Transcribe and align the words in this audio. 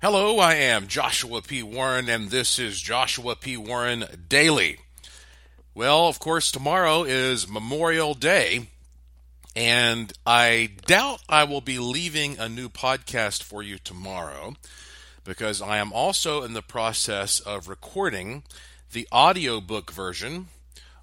Hello, 0.00 0.38
I 0.38 0.54
am 0.54 0.86
Joshua 0.86 1.42
P. 1.42 1.60
Warren, 1.60 2.08
and 2.08 2.30
this 2.30 2.60
is 2.60 2.80
Joshua 2.80 3.34
P. 3.34 3.56
Warren 3.56 4.04
Daily. 4.28 4.78
Well, 5.74 6.06
of 6.06 6.20
course, 6.20 6.52
tomorrow 6.52 7.02
is 7.02 7.48
Memorial 7.48 8.14
Day, 8.14 8.68
and 9.56 10.12
I 10.24 10.70
doubt 10.86 11.22
I 11.28 11.42
will 11.42 11.60
be 11.60 11.80
leaving 11.80 12.38
a 12.38 12.48
new 12.48 12.68
podcast 12.68 13.42
for 13.42 13.60
you 13.60 13.76
tomorrow 13.76 14.54
because 15.24 15.60
I 15.60 15.78
am 15.78 15.92
also 15.92 16.44
in 16.44 16.52
the 16.52 16.62
process 16.62 17.40
of 17.40 17.66
recording 17.66 18.44
the 18.92 19.08
audiobook 19.10 19.90
version 19.90 20.46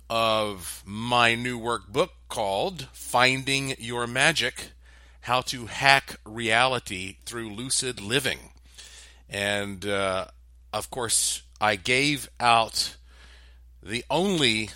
of 0.10 0.82
my 0.86 1.36
new 1.36 1.60
workbook 1.60 2.12
called 2.30 2.88
Finding 2.94 3.76
Your 3.78 4.08
Magic 4.08 4.70
How 5.20 5.42
to 5.42 5.66
Hack 5.66 6.16
Reality 6.24 7.18
Through 7.26 7.50
Lucid 7.50 8.00
Living. 8.00 8.52
And 9.30 9.86
uh, 9.86 10.28
of 10.74 10.90
course, 10.90 11.42
I 11.60 11.76
gave 11.76 12.30
out 12.40 12.96
the 13.82 14.04
only 14.10 14.70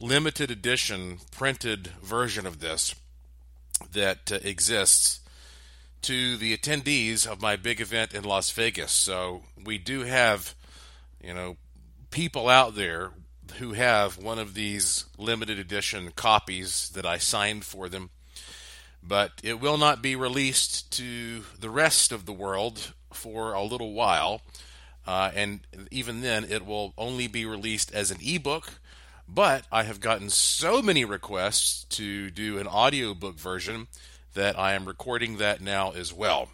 limited 0.00 0.50
edition 0.50 1.18
printed 1.30 1.88
version 2.02 2.46
of 2.46 2.60
this 2.60 2.94
that 3.92 4.32
uh, 4.32 4.38
exists 4.42 5.20
to 6.02 6.36
the 6.36 6.56
attendees 6.56 7.26
of 7.26 7.40
my 7.40 7.56
big 7.56 7.80
event 7.80 8.12
in 8.12 8.24
Las 8.24 8.50
Vegas. 8.50 8.90
So 8.90 9.42
we 9.64 9.78
do 9.78 10.00
have, 10.00 10.54
you 11.22 11.32
know, 11.32 11.56
people 12.10 12.48
out 12.48 12.74
there 12.74 13.10
who 13.58 13.72
have 13.74 14.18
one 14.18 14.38
of 14.38 14.54
these 14.54 15.04
limited 15.18 15.58
edition 15.58 16.12
copies 16.16 16.90
that 16.90 17.06
I 17.06 17.18
signed 17.18 17.64
for 17.64 17.88
them. 17.88 18.10
But 19.02 19.32
it 19.42 19.60
will 19.60 19.78
not 19.78 20.02
be 20.02 20.16
released 20.16 20.92
to 20.92 21.42
the 21.58 21.70
rest 21.70 22.12
of 22.12 22.24
the 22.24 22.32
world 22.32 22.92
for 23.14 23.52
a 23.52 23.62
little 23.62 23.92
while. 23.92 24.42
Uh, 25.06 25.30
and 25.34 25.60
even 25.90 26.20
then, 26.20 26.44
it 26.44 26.64
will 26.64 26.94
only 26.96 27.26
be 27.26 27.44
released 27.44 27.92
as 27.92 28.10
an 28.10 28.18
ebook. 28.22 28.74
But 29.28 29.64
I 29.72 29.84
have 29.84 30.00
gotten 30.00 30.30
so 30.30 30.82
many 30.82 31.04
requests 31.04 31.84
to 31.96 32.30
do 32.30 32.58
an 32.58 32.66
audiobook 32.66 33.38
version 33.38 33.88
that 34.34 34.58
I 34.58 34.74
am 34.74 34.84
recording 34.84 35.36
that 35.38 35.60
now 35.60 35.92
as 35.92 36.12
well. 36.12 36.48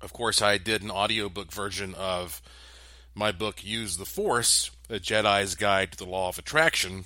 Of 0.00 0.12
course, 0.12 0.40
I 0.40 0.58
did 0.58 0.82
an 0.82 0.90
audiobook 0.90 1.52
version 1.52 1.94
of 1.94 2.40
my 3.14 3.32
book, 3.32 3.64
Use 3.64 3.96
the 3.96 4.04
Force 4.04 4.70
A 4.88 4.98
Jedi's 4.98 5.54
Guide 5.54 5.92
to 5.92 5.98
the 5.98 6.06
Law 6.06 6.28
of 6.28 6.38
Attraction. 6.38 7.04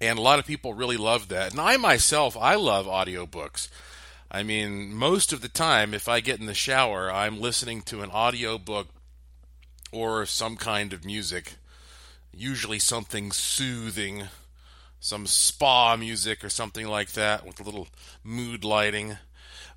And 0.00 0.18
a 0.18 0.22
lot 0.22 0.38
of 0.38 0.46
people 0.46 0.74
really 0.74 0.98
loved 0.98 1.30
that. 1.30 1.52
And 1.52 1.60
I 1.60 1.76
myself, 1.76 2.36
I 2.36 2.56
love 2.56 2.86
audiobooks. 2.86 3.68
I 4.30 4.42
mean, 4.42 4.92
most 4.92 5.32
of 5.32 5.40
the 5.40 5.48
time, 5.48 5.94
if 5.94 6.08
I 6.08 6.20
get 6.20 6.40
in 6.40 6.46
the 6.46 6.54
shower, 6.54 7.10
I'm 7.10 7.40
listening 7.40 7.82
to 7.82 8.02
an 8.02 8.10
audiobook 8.10 8.88
or 9.92 10.26
some 10.26 10.56
kind 10.56 10.92
of 10.92 11.04
music, 11.04 11.54
usually 12.32 12.78
something 12.78 13.30
soothing, 13.30 14.24
some 14.98 15.26
spa 15.26 15.96
music 15.96 16.42
or 16.44 16.48
something 16.48 16.86
like 16.86 17.12
that 17.12 17.46
with 17.46 17.60
a 17.60 17.62
little 17.62 17.88
mood 18.24 18.64
lighting. 18.64 19.18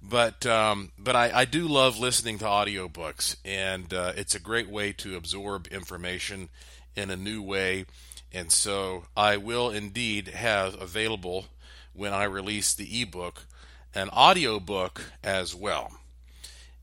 But 0.01 0.45
um, 0.45 0.91
but 0.97 1.15
I, 1.15 1.41
I 1.41 1.45
do 1.45 1.67
love 1.67 1.99
listening 1.99 2.39
to 2.39 2.45
audiobooks, 2.45 3.35
and 3.43 3.93
uh, 3.93 4.13
it's 4.15 4.33
a 4.33 4.39
great 4.39 4.69
way 4.69 4.93
to 4.93 5.15
absorb 5.15 5.67
information 5.67 6.49
in 6.95 7.09
a 7.09 7.17
new 7.17 7.41
way. 7.41 7.85
And 8.31 8.51
so 8.51 9.05
I 9.15 9.37
will 9.37 9.69
indeed 9.69 10.29
have 10.29 10.79
available 10.81 11.45
when 11.93 12.13
I 12.13 12.23
release 12.23 12.73
the 12.73 13.01
ebook 13.01 13.45
an 13.93 14.09
audiobook 14.09 15.01
as 15.23 15.55
well. 15.55 15.91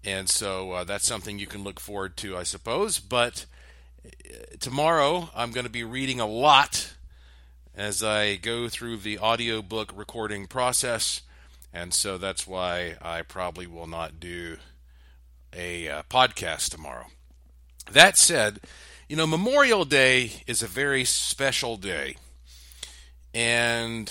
And 0.04 0.28
so 0.28 0.72
uh, 0.72 0.84
that's 0.84 1.06
something 1.06 1.38
you 1.38 1.46
can 1.46 1.64
look 1.64 1.80
forward 1.80 2.16
to, 2.18 2.36
I 2.36 2.44
suppose. 2.44 3.00
But 3.00 3.46
uh, 4.04 4.10
tomorrow 4.60 5.30
I'm 5.34 5.50
going 5.50 5.66
to 5.66 5.70
be 5.70 5.84
reading 5.84 6.20
a 6.20 6.26
lot 6.26 6.94
as 7.74 8.02
I 8.02 8.36
go 8.36 8.68
through 8.68 8.98
the 8.98 9.18
audiobook 9.18 9.92
recording 9.94 10.46
process. 10.46 11.22
And 11.72 11.92
so 11.92 12.18
that's 12.18 12.46
why 12.46 12.96
I 13.02 13.22
probably 13.22 13.66
will 13.66 13.86
not 13.86 14.20
do 14.20 14.56
a 15.52 15.88
uh, 15.88 16.02
podcast 16.08 16.70
tomorrow. 16.70 17.06
That 17.90 18.16
said, 18.16 18.60
you 19.08 19.16
know, 19.16 19.26
Memorial 19.26 19.84
Day 19.84 20.42
is 20.46 20.62
a 20.62 20.66
very 20.66 21.04
special 21.04 21.76
day. 21.76 22.16
And 23.34 24.10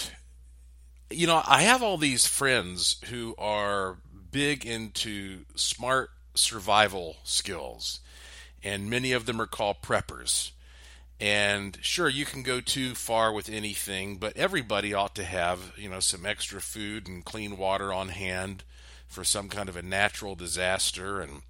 you 1.10 1.28
know, 1.28 1.42
I 1.46 1.64
have 1.64 1.84
all 1.84 1.98
these 1.98 2.28
friends 2.28 2.98
who 3.10 3.36
are 3.38 3.98
big 4.32 4.66
into 4.66 5.46
smart 5.56 6.10
survival 6.34 7.18
skills, 7.24 8.00
and 8.64 8.90
many 8.90 9.12
of 9.12 9.26
them 9.26 9.40
are 9.40 9.48
called 9.48 9.82
preppers. 9.82 10.52
And 11.20 11.78
sure, 11.82 12.10
you 12.10 12.26
can 12.26 12.44
go 12.44 12.60
too 12.60 12.94
far 12.94 13.32
with 13.32 13.50
anything, 13.50 14.18
but 14.18 14.36
everybody 14.36 14.94
ought 14.94 15.16
to 15.16 15.24
have, 15.24 15.72
you 15.78 15.90
know, 15.90 16.02
some 16.02 16.26
extra 16.26 16.60
food 16.60 17.08
and 17.08 17.24
clean 17.24 17.56
water 17.56 17.94
on 17.94 18.10
hand 18.10 18.64
for 19.08 19.24
some 19.24 19.48
kind 19.48 19.70
of 19.70 19.78
a 19.78 19.82
natural 19.82 20.36
disaster. 20.36 21.22
And 21.22 21.44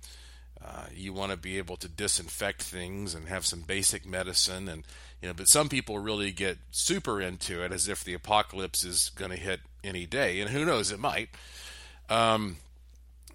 uh, 0.65 0.85
you 0.93 1.13
want 1.13 1.31
to 1.31 1.37
be 1.37 1.57
able 1.57 1.77
to 1.77 1.87
disinfect 1.87 2.63
things 2.63 3.13
and 3.13 3.27
have 3.27 3.45
some 3.45 3.61
basic 3.61 4.05
medicine. 4.05 4.67
And 4.67 4.83
you 5.21 5.27
know, 5.27 5.33
but 5.33 5.47
some 5.47 5.69
people 5.69 5.99
really 5.99 6.31
get 6.31 6.57
super 6.71 7.21
into 7.21 7.63
it 7.63 7.71
as 7.71 7.87
if 7.87 8.03
the 8.03 8.13
apocalypse 8.13 8.83
is 8.83 9.11
going 9.15 9.31
to 9.31 9.37
hit 9.37 9.59
any 9.83 10.05
day, 10.05 10.39
and 10.39 10.49
who 10.49 10.65
knows, 10.65 10.91
it 10.91 10.99
might. 10.99 11.29
Um, 12.09 12.57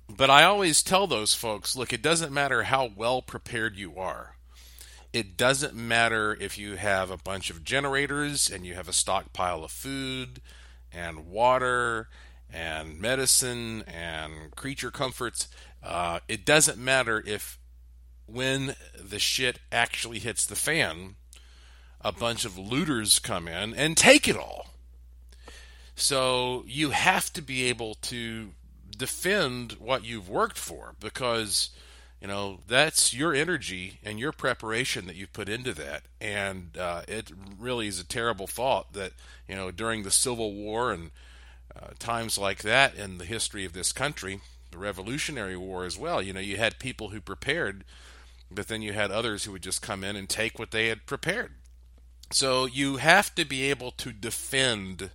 but 0.09 0.31
I 0.31 0.45
always 0.45 0.83
tell 0.83 1.07
those 1.07 1.35
folks, 1.35 1.77
look, 1.77 1.93
it 1.93 2.03
doesn't 2.03 2.33
matter 2.33 2.65
how 2.65 2.91
well 2.95 3.23
prepared 3.23 3.77
you 3.77 3.97
are. 3.97 4.35
It 5.13 5.37
doesn't 5.37 5.75
matter 5.75 6.37
if 6.41 6.59
you 6.59 6.77
have 6.77 7.11
a 7.11 7.17
bunch 7.17 7.51
of 7.51 7.65
generators 7.65 8.51
and 8.51 8.65
you 8.65 8.75
have 8.75 8.89
a 8.89 8.93
stockpile 8.93 9.65
of 9.65 9.71
food 9.71 10.41
and 10.93 11.29
water 11.29 12.09
and 12.53 13.01
medicine 13.01 13.83
and 13.87 14.55
creature 14.55 14.91
comforts. 14.91 15.49
Uh, 15.83 16.21
it 16.29 16.45
doesn't 16.45 16.79
matter 16.79 17.23
if 17.27 17.59
when 18.27 18.75
the 18.99 19.19
shit 19.19 19.59
actually 19.73 20.19
hits 20.19 20.47
the 20.47 20.57
fan, 20.57 21.17
a 22.01 22.13
bunch 22.13 22.45
of 22.45 22.57
looters 22.57 23.19
come 23.19 23.49
in 23.49 23.75
and 23.75 23.97
take 23.97 24.29
it 24.29 24.37
all. 24.37 24.69
So 25.95 26.65
you 26.67 26.91
have 26.91 27.33
to 27.35 27.43
be 27.43 27.65
able 27.65 27.95
to 28.03 28.51
defend 28.97 29.73
what 29.73 30.05
you've 30.05 30.29
worked 30.29 30.59
for 30.59 30.95
because 31.01 31.71
you 32.21 32.29
know 32.29 32.61
that's 32.69 33.15
your 33.15 33.35
energy 33.35 33.99
and 34.03 34.19
your 34.19 34.33
preparation 34.33 35.07
that 35.07 35.17
you've 35.17 35.33
put 35.33 35.49
into 35.49 35.73
that 35.73 36.03
and 36.21 36.77
uh, 36.79 37.03
it 37.09 37.31
really 37.59 37.87
is 37.87 37.99
a 37.99 38.05
terrible 38.05 38.47
thought 38.47 38.93
that 38.93 39.13
you 39.49 39.55
know 39.55 39.71
during 39.71 40.03
the 40.03 40.11
civil 40.11 40.53
war 40.53 40.93
and 40.93 41.11
uh, 41.75 41.89
times 41.99 42.37
like 42.37 42.59
that 42.59 42.95
in 42.95 43.17
the 43.17 43.25
history 43.25 43.65
of 43.65 43.73
this 43.73 43.93
country 43.93 44.41
the 44.71 44.79
revolutionary 44.79 45.57
war 45.57 45.85
as 45.85 45.99
well 45.99 46.23
you 46.23 46.33
know 46.33 46.41
you 46.41 46.57
had 46.57 46.79
people 46.79 47.11
who 47.11 47.21
prepared 47.21 47.85
but 48.51 48.69
then 48.69 48.83
you 48.83 48.93
had 48.93 49.11
others 49.11 49.45
who 49.45 49.53
would 49.53 49.63
just 49.63 49.83
come 49.83 50.03
in 50.03 50.17
and 50.17 50.29
take 50.29 50.59
what 50.59 50.71
they 50.71 50.89
had 50.89 51.07
prepared 51.07 51.53
so 52.33 52.65
you 52.65 52.99
have 52.99 53.35
to 53.35 53.45
be 53.45 53.71
able 53.71 53.91
to 53.93 54.13
defend 54.13 55.11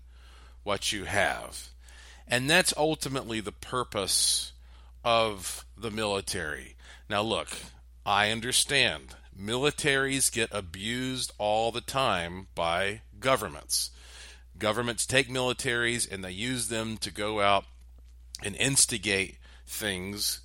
what 0.64 0.92
you 0.92 1.06
have. 1.06 1.70
And 2.28 2.50
that's 2.50 2.74
ultimately 2.76 3.40
the 3.40 3.54
purpose 3.54 4.52
of 5.04 5.66
the 5.78 5.92
military. 5.92 6.76
Now, 7.10 7.22
look, 7.22 7.50
I 8.06 8.32
understand 8.32 9.16
militaries 9.40 10.32
get 10.32 10.50
abused 10.52 11.32
all 11.38 11.72
the 11.72 11.82
time 11.82 12.48
by 12.56 13.02
governments. 13.20 13.92
Governments 14.58 15.06
take 15.06 15.30
militaries 15.30 16.12
and 16.12 16.24
they 16.24 16.32
use 16.32 16.68
them 16.68 16.98
to 16.98 17.12
go 17.12 17.42
out 17.42 17.66
and 18.44 18.56
instigate 18.56 19.38
things 19.66 20.42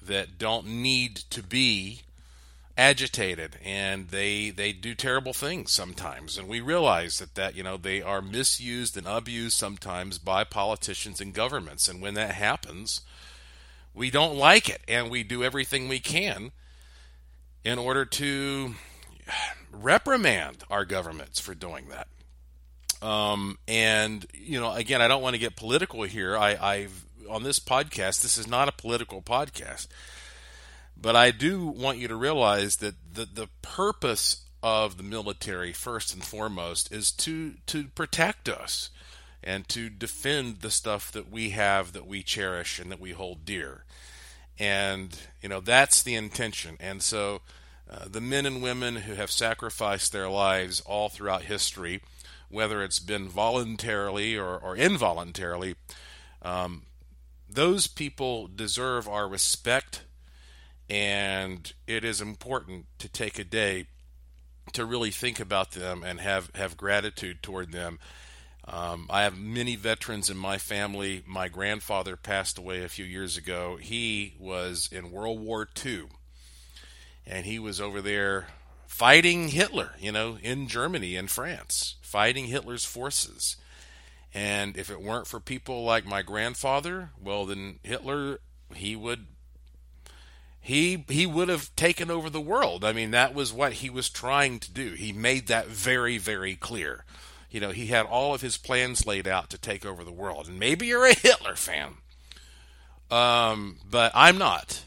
that 0.00 0.38
don't 0.38 0.66
need 0.66 1.16
to 1.16 1.42
be 1.42 2.02
agitated 2.76 3.58
and 3.62 4.08
they 4.08 4.48
they 4.50 4.72
do 4.72 4.94
terrible 4.94 5.32
things 5.32 5.70
sometimes. 5.70 6.38
And 6.38 6.48
we 6.48 6.60
realize 6.60 7.18
that 7.18 7.34
that 7.34 7.54
you 7.54 7.62
know 7.62 7.76
they 7.76 8.00
are 8.00 8.22
misused 8.22 8.96
and 8.96 9.06
abused 9.06 9.56
sometimes 9.56 10.18
by 10.18 10.44
politicians 10.44 11.20
and 11.20 11.34
governments. 11.34 11.88
And 11.88 12.00
when 12.00 12.14
that 12.14 12.34
happens 12.34 13.02
we 13.94 14.10
don't 14.10 14.36
like 14.36 14.68
it 14.68 14.80
and 14.88 15.10
we 15.10 15.22
do 15.22 15.44
everything 15.44 15.88
we 15.88 16.00
can 16.00 16.52
in 17.64 17.78
order 17.78 18.04
to 18.04 18.74
reprimand 19.72 20.64
our 20.70 20.84
governments 20.84 21.40
for 21.40 21.54
doing 21.54 21.86
that. 21.88 22.08
Um, 23.06 23.58
and 23.66 24.24
you 24.32 24.60
know 24.60 24.72
again 24.72 25.02
i 25.02 25.08
don't 25.08 25.22
want 25.22 25.34
to 25.34 25.40
get 25.40 25.56
political 25.56 26.02
here. 26.04 26.36
I 26.36 26.56
i've 26.56 27.04
on 27.32 27.42
this 27.42 27.58
podcast 27.58 28.20
this 28.22 28.38
is 28.38 28.46
not 28.46 28.68
a 28.68 28.72
political 28.72 29.22
podcast 29.22 29.88
but 31.02 31.16
I 31.16 31.32
do 31.32 31.66
want 31.66 31.98
you 31.98 32.06
to 32.06 32.14
realize 32.14 32.76
that 32.76 32.94
the, 33.14 33.24
the 33.24 33.48
purpose 33.60 34.42
of 34.62 34.96
the 34.96 35.02
military, 35.02 35.72
first 35.72 36.14
and 36.14 36.22
foremost, 36.22 36.92
is 36.92 37.10
to, 37.10 37.54
to 37.66 37.88
protect 37.88 38.48
us 38.48 38.90
and 39.42 39.68
to 39.70 39.90
defend 39.90 40.60
the 40.60 40.70
stuff 40.70 41.10
that 41.10 41.28
we 41.28 41.50
have 41.50 41.92
that 41.92 42.06
we 42.06 42.22
cherish 42.22 42.78
and 42.78 42.92
that 42.92 43.00
we 43.00 43.10
hold 43.10 43.44
dear. 43.44 43.84
And, 44.58 45.18
you 45.42 45.48
know, 45.48 45.58
that's 45.58 46.02
the 46.02 46.14
intention. 46.14 46.76
And 46.78 47.02
so 47.02 47.40
uh, 47.90 48.04
the 48.08 48.20
men 48.20 48.46
and 48.46 48.62
women 48.62 48.96
who 48.96 49.14
have 49.14 49.32
sacrificed 49.32 50.12
their 50.12 50.28
lives 50.28 50.80
all 50.82 51.08
throughout 51.08 51.42
history, 51.42 52.00
whether 52.48 52.84
it's 52.84 53.00
been 53.00 53.28
voluntarily 53.28 54.38
or, 54.38 54.56
or 54.56 54.76
involuntarily, 54.76 55.74
um, 56.42 56.82
those 57.54 57.86
people 57.86 58.48
deserve 58.48 59.08
our 59.08 59.28
respect. 59.28 60.02
And 60.90 61.72
it 61.86 62.04
is 62.04 62.20
important 62.20 62.86
to 62.98 63.08
take 63.08 63.38
a 63.38 63.44
day 63.44 63.86
to 64.72 64.84
really 64.84 65.10
think 65.10 65.40
about 65.40 65.72
them 65.72 66.02
and 66.02 66.20
have, 66.20 66.50
have 66.54 66.76
gratitude 66.76 67.42
toward 67.42 67.72
them. 67.72 67.98
Um, 68.66 69.06
I 69.10 69.22
have 69.22 69.36
many 69.36 69.74
veterans 69.74 70.30
in 70.30 70.36
my 70.36 70.58
family. 70.58 71.22
My 71.26 71.48
grandfather 71.48 72.16
passed 72.16 72.58
away 72.58 72.84
a 72.84 72.88
few 72.88 73.04
years 73.04 73.36
ago. 73.36 73.76
He 73.80 74.34
was 74.38 74.88
in 74.92 75.10
World 75.10 75.40
War 75.40 75.68
II, 75.84 76.04
and 77.26 77.44
he 77.44 77.58
was 77.58 77.80
over 77.80 78.00
there 78.00 78.48
fighting 78.86 79.48
Hitler, 79.48 79.92
you 79.98 80.12
know, 80.12 80.38
in 80.42 80.68
Germany 80.68 81.16
and 81.16 81.28
France, 81.28 81.96
fighting 82.02 82.46
Hitler's 82.46 82.84
forces. 82.84 83.56
And 84.34 84.76
if 84.76 84.90
it 84.90 85.02
weren't 85.02 85.26
for 85.26 85.40
people 85.40 85.84
like 85.84 86.06
my 86.06 86.22
grandfather, 86.22 87.10
well, 87.20 87.44
then 87.44 87.78
Hitler, 87.82 88.40
he 88.74 88.96
would 88.96 89.26
he 90.60 91.04
he 91.08 91.26
would 91.26 91.48
have 91.48 91.74
taken 91.76 92.10
over 92.10 92.30
the 92.30 92.40
world. 92.40 92.84
I 92.84 92.92
mean, 92.92 93.10
that 93.10 93.34
was 93.34 93.52
what 93.52 93.74
he 93.74 93.90
was 93.90 94.08
trying 94.08 94.58
to 94.60 94.72
do. 94.72 94.92
He 94.92 95.12
made 95.12 95.48
that 95.48 95.66
very 95.66 96.16
very 96.18 96.54
clear. 96.54 97.04
You 97.50 97.60
know, 97.60 97.70
he 97.70 97.88
had 97.88 98.06
all 98.06 98.32
of 98.32 98.40
his 98.40 98.56
plans 98.56 99.06
laid 99.06 99.28
out 99.28 99.50
to 99.50 99.58
take 99.58 99.84
over 99.84 100.04
the 100.04 100.12
world. 100.12 100.48
And 100.48 100.58
maybe 100.58 100.86
you're 100.86 101.04
a 101.04 101.14
Hitler 101.14 101.54
fan. 101.54 101.96
Um, 103.10 103.76
but 103.88 104.10
I'm 104.14 104.38
not. 104.38 104.86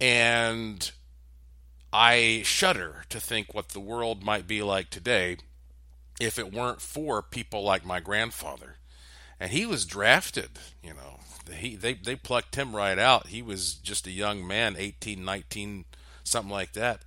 And 0.00 0.90
I 1.92 2.40
shudder 2.44 3.04
to 3.10 3.20
think 3.20 3.52
what 3.52 3.68
the 3.70 3.80
world 3.80 4.22
might 4.22 4.46
be 4.46 4.62
like 4.62 4.88
today 4.88 5.36
if 6.20 6.38
it 6.38 6.52
weren't 6.52 6.80
for 6.80 7.22
people 7.22 7.62
like 7.62 7.84
my 7.84 8.00
grandfather. 8.00 8.76
And 9.40 9.50
he 9.50 9.66
was 9.66 9.84
drafted, 9.84 10.50
you 10.82 10.94
know, 10.94 11.20
he 11.52 11.74
they 11.74 11.94
they 11.94 12.16
plucked 12.16 12.54
him 12.54 12.76
right 12.76 12.98
out. 12.98 13.28
He 13.28 13.42
was 13.42 13.74
just 13.74 14.06
a 14.06 14.12
young 14.12 14.46
man, 14.46 14.76
18, 14.78 15.24
19, 15.24 15.84
something 16.22 16.52
like 16.52 16.72
that. 16.74 17.02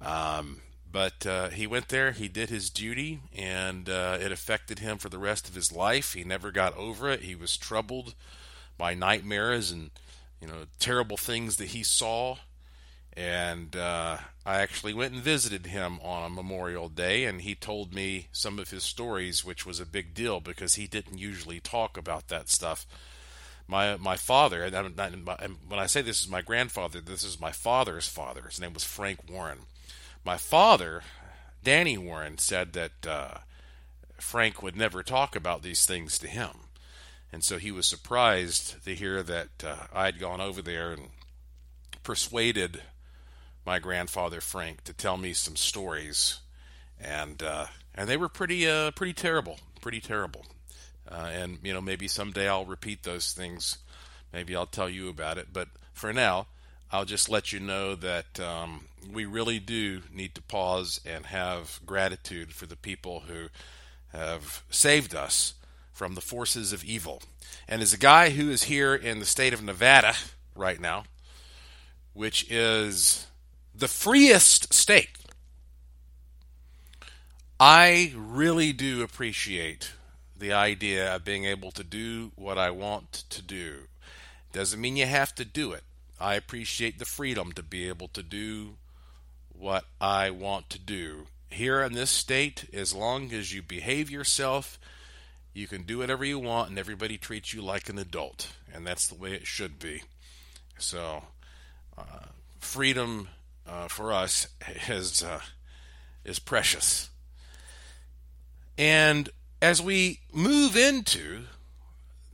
Um, 0.00 0.62
but 0.90 1.26
uh, 1.26 1.48
he 1.48 1.66
went 1.66 1.88
there, 1.88 2.12
he 2.12 2.28
did 2.28 2.50
his 2.50 2.68
duty, 2.68 3.20
and 3.34 3.88
uh, 3.88 4.18
it 4.20 4.30
affected 4.32 4.80
him 4.80 4.98
for 4.98 5.08
the 5.08 5.18
rest 5.18 5.48
of 5.48 5.54
his 5.54 5.72
life. 5.72 6.12
He 6.12 6.24
never 6.24 6.50
got 6.50 6.76
over 6.76 7.08
it. 7.08 7.20
He 7.20 7.34
was 7.34 7.56
troubled 7.56 8.14
by 8.76 8.94
nightmares 8.94 9.70
and 9.70 9.90
you 10.40 10.48
know 10.48 10.64
terrible 10.78 11.16
things 11.16 11.56
that 11.56 11.68
he 11.68 11.82
saw. 11.82 12.36
And 13.14 13.76
uh, 13.76 14.18
I 14.46 14.60
actually 14.60 14.94
went 14.94 15.12
and 15.12 15.22
visited 15.22 15.66
him 15.66 16.00
on 16.02 16.24
a 16.24 16.34
Memorial 16.34 16.88
Day, 16.88 17.24
and 17.24 17.42
he 17.42 17.54
told 17.54 17.92
me 17.92 18.28
some 18.32 18.58
of 18.58 18.70
his 18.70 18.84
stories, 18.84 19.44
which 19.44 19.66
was 19.66 19.80
a 19.80 19.86
big 19.86 20.14
deal 20.14 20.40
because 20.40 20.76
he 20.76 20.86
didn't 20.86 21.18
usually 21.18 21.60
talk 21.60 21.98
about 21.98 22.28
that 22.28 22.48
stuff 22.48 22.86
my 23.72 23.96
my 23.96 24.16
father, 24.16 24.62
and 24.62 25.26
when 25.68 25.78
I 25.78 25.86
say 25.86 26.02
this 26.02 26.20
is 26.20 26.28
my 26.28 26.42
grandfather, 26.42 27.00
this 27.00 27.24
is 27.24 27.40
my 27.40 27.52
father's 27.52 28.08
father. 28.08 28.42
His 28.42 28.60
name 28.60 28.74
was 28.74 28.84
Frank 28.84 29.20
Warren. 29.28 29.60
My 30.24 30.36
father, 30.36 31.02
Danny 31.62 31.98
Warren, 31.98 32.38
said 32.38 32.72
that 32.74 33.06
uh, 33.06 33.38
Frank 34.18 34.62
would 34.62 34.76
never 34.76 35.02
talk 35.02 35.34
about 35.34 35.62
these 35.62 35.86
things 35.86 36.18
to 36.18 36.28
him, 36.28 36.68
and 37.32 37.42
so 37.44 37.58
he 37.58 37.70
was 37.70 37.88
surprised 37.88 38.84
to 38.84 38.94
hear 38.94 39.22
that 39.22 39.64
uh, 39.64 39.86
I 39.92 40.06
had 40.06 40.20
gone 40.20 40.40
over 40.40 40.62
there 40.62 40.92
and 40.92 41.08
persuaded 42.02 42.82
my 43.64 43.78
grandfather 43.78 44.40
Frank 44.40 44.84
to 44.84 44.92
tell 44.92 45.16
me 45.16 45.32
some 45.32 45.56
stories, 45.56 46.40
and 47.00 47.42
uh, 47.42 47.66
and 47.94 48.08
they 48.08 48.16
were 48.16 48.28
pretty 48.28 48.68
uh, 48.68 48.90
pretty 48.92 49.12
terrible, 49.12 49.58
pretty 49.80 50.00
terrible. 50.00 50.46
Uh, 51.10 51.30
and 51.32 51.58
you 51.62 51.72
know 51.72 51.80
maybe 51.80 52.08
someday 52.08 52.48
I'll 52.48 52.64
repeat 52.64 53.02
those 53.02 53.32
things. 53.32 53.78
Maybe 54.32 54.56
I'll 54.56 54.66
tell 54.66 54.88
you 54.88 55.08
about 55.08 55.38
it. 55.38 55.48
But 55.52 55.68
for 55.92 56.12
now, 56.12 56.46
I'll 56.90 57.04
just 57.04 57.28
let 57.28 57.52
you 57.52 57.60
know 57.60 57.94
that 57.96 58.40
um, 58.40 58.86
we 59.12 59.24
really 59.24 59.58
do 59.58 60.02
need 60.12 60.34
to 60.34 60.42
pause 60.42 61.00
and 61.04 61.26
have 61.26 61.80
gratitude 61.84 62.52
for 62.52 62.66
the 62.66 62.76
people 62.76 63.24
who 63.28 63.48
have 64.12 64.62
saved 64.70 65.14
us 65.14 65.54
from 65.92 66.14
the 66.14 66.20
forces 66.20 66.72
of 66.72 66.84
evil. 66.84 67.22
And 67.68 67.82
as 67.82 67.92
a 67.92 67.98
guy 67.98 68.30
who 68.30 68.50
is 68.50 68.64
here 68.64 68.94
in 68.94 69.18
the 69.18 69.26
state 69.26 69.52
of 69.54 69.62
Nevada 69.62 70.14
right 70.54 70.80
now, 70.80 71.04
which 72.12 72.50
is 72.50 73.26
the 73.74 73.88
freest 73.88 74.72
state, 74.72 75.08
I 77.58 78.12
really 78.16 78.72
do 78.72 79.02
appreciate 79.02 79.92
the 80.36 80.52
idea 80.52 81.14
of 81.14 81.24
being 81.24 81.44
able 81.44 81.70
to 81.72 81.84
do 81.84 82.32
what 82.34 82.58
I 82.58 82.70
want 82.70 83.12
to 83.30 83.40
do. 83.40 83.82
Doesn't 84.52 84.80
mean 84.80 84.96
you 84.96 85.06
have 85.06 85.34
to 85.36 85.44
do 85.44 85.72
it. 85.72 85.84
I 86.20 86.34
appreciate 86.34 86.98
the 86.98 87.04
freedom 87.04 87.52
to 87.52 87.62
be 87.62 87.88
able 87.88 88.08
to 88.08 88.22
do 88.22 88.74
what 89.56 89.84
I 90.00 90.30
want 90.30 90.70
to 90.70 90.78
do. 90.78 91.26
Here 91.48 91.82
in 91.82 91.92
this 91.92 92.10
state, 92.10 92.64
as 92.72 92.94
long 92.94 93.32
as 93.32 93.54
you 93.54 93.62
behave 93.62 94.10
yourself, 94.10 94.78
you 95.54 95.66
can 95.66 95.82
do 95.82 95.98
whatever 95.98 96.24
you 96.24 96.38
want 96.38 96.70
and 96.70 96.78
everybody 96.78 97.18
treats 97.18 97.52
you 97.54 97.62
like 97.62 97.88
an 97.88 97.98
adult. 97.98 98.52
And 98.74 98.86
that's 98.86 99.06
the 99.06 99.14
way 99.14 99.34
it 99.34 99.46
should 99.46 99.78
be. 99.78 100.02
So, 100.78 101.22
uh, 101.96 102.26
freedom 102.58 103.28
uh, 103.66 103.88
for 103.88 104.12
us 104.12 104.48
is, 104.88 105.22
uh, 105.22 105.40
is 106.24 106.38
precious. 106.38 107.10
And 108.78 109.28
as 109.60 109.80
we 109.82 110.20
move 110.32 110.76
into 110.76 111.42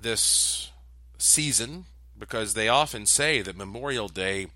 this 0.01 0.71
season, 1.19 1.87
because 2.19 2.55
they 2.55 2.69
often 2.69 3.07
say 3.07 3.43
that 3.43 3.57
Memorial 3.57 4.09
Day 4.09 4.49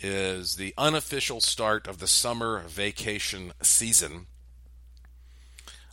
is 0.00 0.56
the 0.56 0.74
unofficial 0.76 1.40
start 1.40 1.86
of 1.86 1.98
the 1.98 2.06
summer 2.06 2.62
vacation 2.66 3.52
season. 3.62 4.26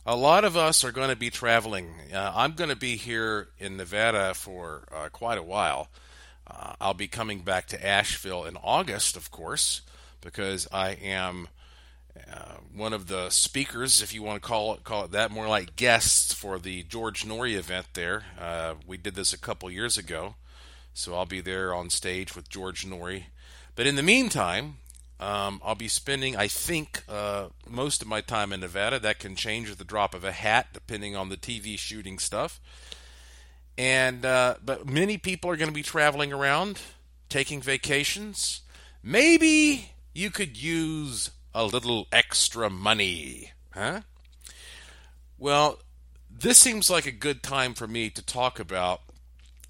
A 0.06 0.16
lot 0.16 0.44
of 0.44 0.56
us 0.56 0.84
are 0.84 0.92
going 0.92 1.08
to 1.08 1.16
be 1.16 1.30
traveling. 1.30 1.94
Uh, 2.12 2.32
I'm 2.34 2.52
going 2.52 2.68
to 2.68 2.76
be 2.76 2.96
here 2.96 3.48
in 3.58 3.78
Nevada 3.78 4.34
for 4.34 4.86
uh, 4.94 5.08
quite 5.08 5.38
a 5.38 5.42
while. 5.42 5.88
Uh, 6.46 6.74
I'll 6.78 6.94
be 6.94 7.08
coming 7.08 7.40
back 7.40 7.66
to 7.68 7.86
Asheville 7.86 8.44
in 8.44 8.58
August, 8.62 9.16
of 9.16 9.30
course, 9.30 9.80
because 10.24 10.66
I 10.72 10.90
am 10.92 11.48
uh, 12.16 12.54
one 12.74 12.92
of 12.92 13.08
the 13.08 13.28
speakers, 13.30 14.00
if 14.00 14.14
you 14.14 14.22
want 14.22 14.40
to 14.42 14.46
call 14.46 14.74
it 14.74 14.84
call 14.84 15.04
it 15.04 15.10
that, 15.12 15.30
more 15.30 15.48
like 15.48 15.76
guests 15.76 16.32
for 16.32 16.58
the 16.58 16.82
George 16.84 17.24
Noory 17.24 17.56
event. 17.56 17.86
There, 17.94 18.24
uh, 18.40 18.74
we 18.86 18.96
did 18.96 19.14
this 19.14 19.32
a 19.32 19.38
couple 19.38 19.70
years 19.70 19.98
ago, 19.98 20.36
so 20.92 21.14
I'll 21.14 21.26
be 21.26 21.40
there 21.40 21.74
on 21.74 21.90
stage 21.90 22.34
with 22.34 22.48
George 22.48 22.86
Noory. 22.86 23.24
But 23.76 23.86
in 23.86 23.96
the 23.96 24.02
meantime, 24.02 24.76
um, 25.18 25.60
I'll 25.64 25.74
be 25.74 25.88
spending, 25.88 26.36
I 26.36 26.46
think, 26.46 27.02
uh, 27.08 27.48
most 27.68 28.00
of 28.00 28.08
my 28.08 28.20
time 28.20 28.52
in 28.52 28.60
Nevada. 28.60 29.00
That 29.00 29.18
can 29.18 29.34
change 29.34 29.70
at 29.70 29.78
the 29.78 29.84
drop 29.84 30.14
of 30.14 30.24
a 30.24 30.32
hat, 30.32 30.68
depending 30.72 31.16
on 31.16 31.28
the 31.28 31.36
TV 31.36 31.78
shooting 31.78 32.18
stuff. 32.18 32.60
And 33.76 34.24
uh, 34.24 34.56
but 34.64 34.88
many 34.88 35.18
people 35.18 35.50
are 35.50 35.56
going 35.56 35.68
to 35.68 35.74
be 35.74 35.82
traveling 35.82 36.32
around, 36.32 36.80
taking 37.28 37.60
vacations. 37.60 38.60
Maybe 39.02 39.93
you 40.14 40.30
could 40.30 40.56
use 40.56 41.30
a 41.52 41.64
little 41.64 42.06
extra 42.12 42.70
money, 42.70 43.50
huh? 43.72 44.00
Well, 45.38 45.80
this 46.30 46.58
seems 46.58 46.88
like 46.88 47.06
a 47.06 47.12
good 47.12 47.42
time 47.42 47.74
for 47.74 47.86
me 47.86 48.10
to 48.10 48.24
talk 48.24 48.58
about 48.58 49.02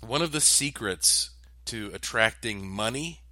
one 0.07 0.23
of 0.23 0.33
the 0.33 0.41
secrets 0.41 1.31
to 1.67 1.91
attracting 1.95 2.69
money, 2.69 3.23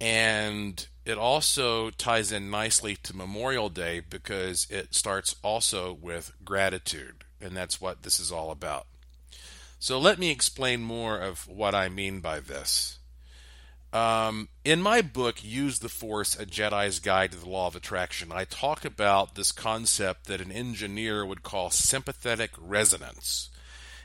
and 0.00 0.86
it 1.06 1.16
also 1.16 1.88
ties 1.90 2.30
in 2.30 2.50
nicely 2.50 2.94
to 2.96 3.16
Memorial 3.16 3.70
Day 3.70 4.00
because 4.00 4.66
it 4.70 4.94
starts 4.94 5.34
also 5.42 5.94
with 5.94 6.32
gratitude, 6.44 7.24
and 7.40 7.56
that's 7.56 7.80
what 7.80 8.02
this 8.02 8.20
is 8.20 8.30
all 8.30 8.50
about. 8.50 8.86
So, 9.80 9.98
let 9.98 10.18
me 10.18 10.30
explain 10.30 10.82
more 10.82 11.18
of 11.18 11.48
what 11.48 11.74
I 11.74 11.88
mean 11.88 12.20
by 12.20 12.40
this. 12.40 12.98
Um, 13.92 14.48
in 14.64 14.82
my 14.82 15.00
book, 15.00 15.42
Use 15.42 15.78
the 15.78 15.88
Force 15.88 16.38
A 16.38 16.44
Jedi's 16.44 17.00
Guide 17.00 17.32
to 17.32 17.38
the 17.38 17.48
Law 17.48 17.68
of 17.68 17.76
Attraction, 17.76 18.30
I 18.32 18.44
talk 18.44 18.84
about 18.84 19.34
this 19.34 19.50
concept 19.50 20.26
that 20.26 20.42
an 20.42 20.52
engineer 20.52 21.24
would 21.24 21.42
call 21.42 21.70
sympathetic 21.70 22.50
resonance. 22.58 23.48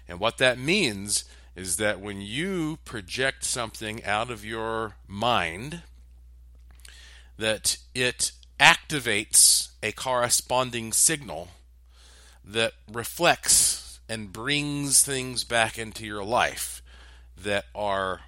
And 0.07 0.19
what 0.19 0.37
that 0.37 0.57
means 0.57 1.25
is 1.55 1.77
that 1.77 1.99
when 1.99 2.21
you 2.21 2.79
project 2.85 3.43
something 3.43 4.03
out 4.05 4.31
of 4.31 4.45
your 4.45 4.95
mind, 5.07 5.81
that 7.37 7.77
it 7.93 8.31
activates 8.59 9.71
a 9.81 9.91
corresponding 9.91 10.93
signal 10.93 11.49
that 12.45 12.73
reflects 12.91 13.99
and 14.07 14.31
brings 14.31 15.03
things 15.03 15.43
back 15.43 15.77
into 15.77 16.05
your 16.05 16.23
life 16.23 16.81
that 17.37 17.65
are 17.75 18.21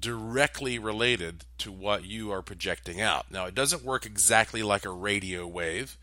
directly 0.00 0.78
related 0.78 1.44
to 1.58 1.72
what 1.72 2.04
you 2.04 2.30
are 2.30 2.42
projecting 2.42 3.00
out. 3.00 3.30
Now, 3.30 3.46
it 3.46 3.54
doesn't 3.54 3.84
work 3.84 4.06
exactly 4.06 4.62
like 4.62 4.84
a 4.84 4.90
radio 4.90 5.46
wave 5.46 5.96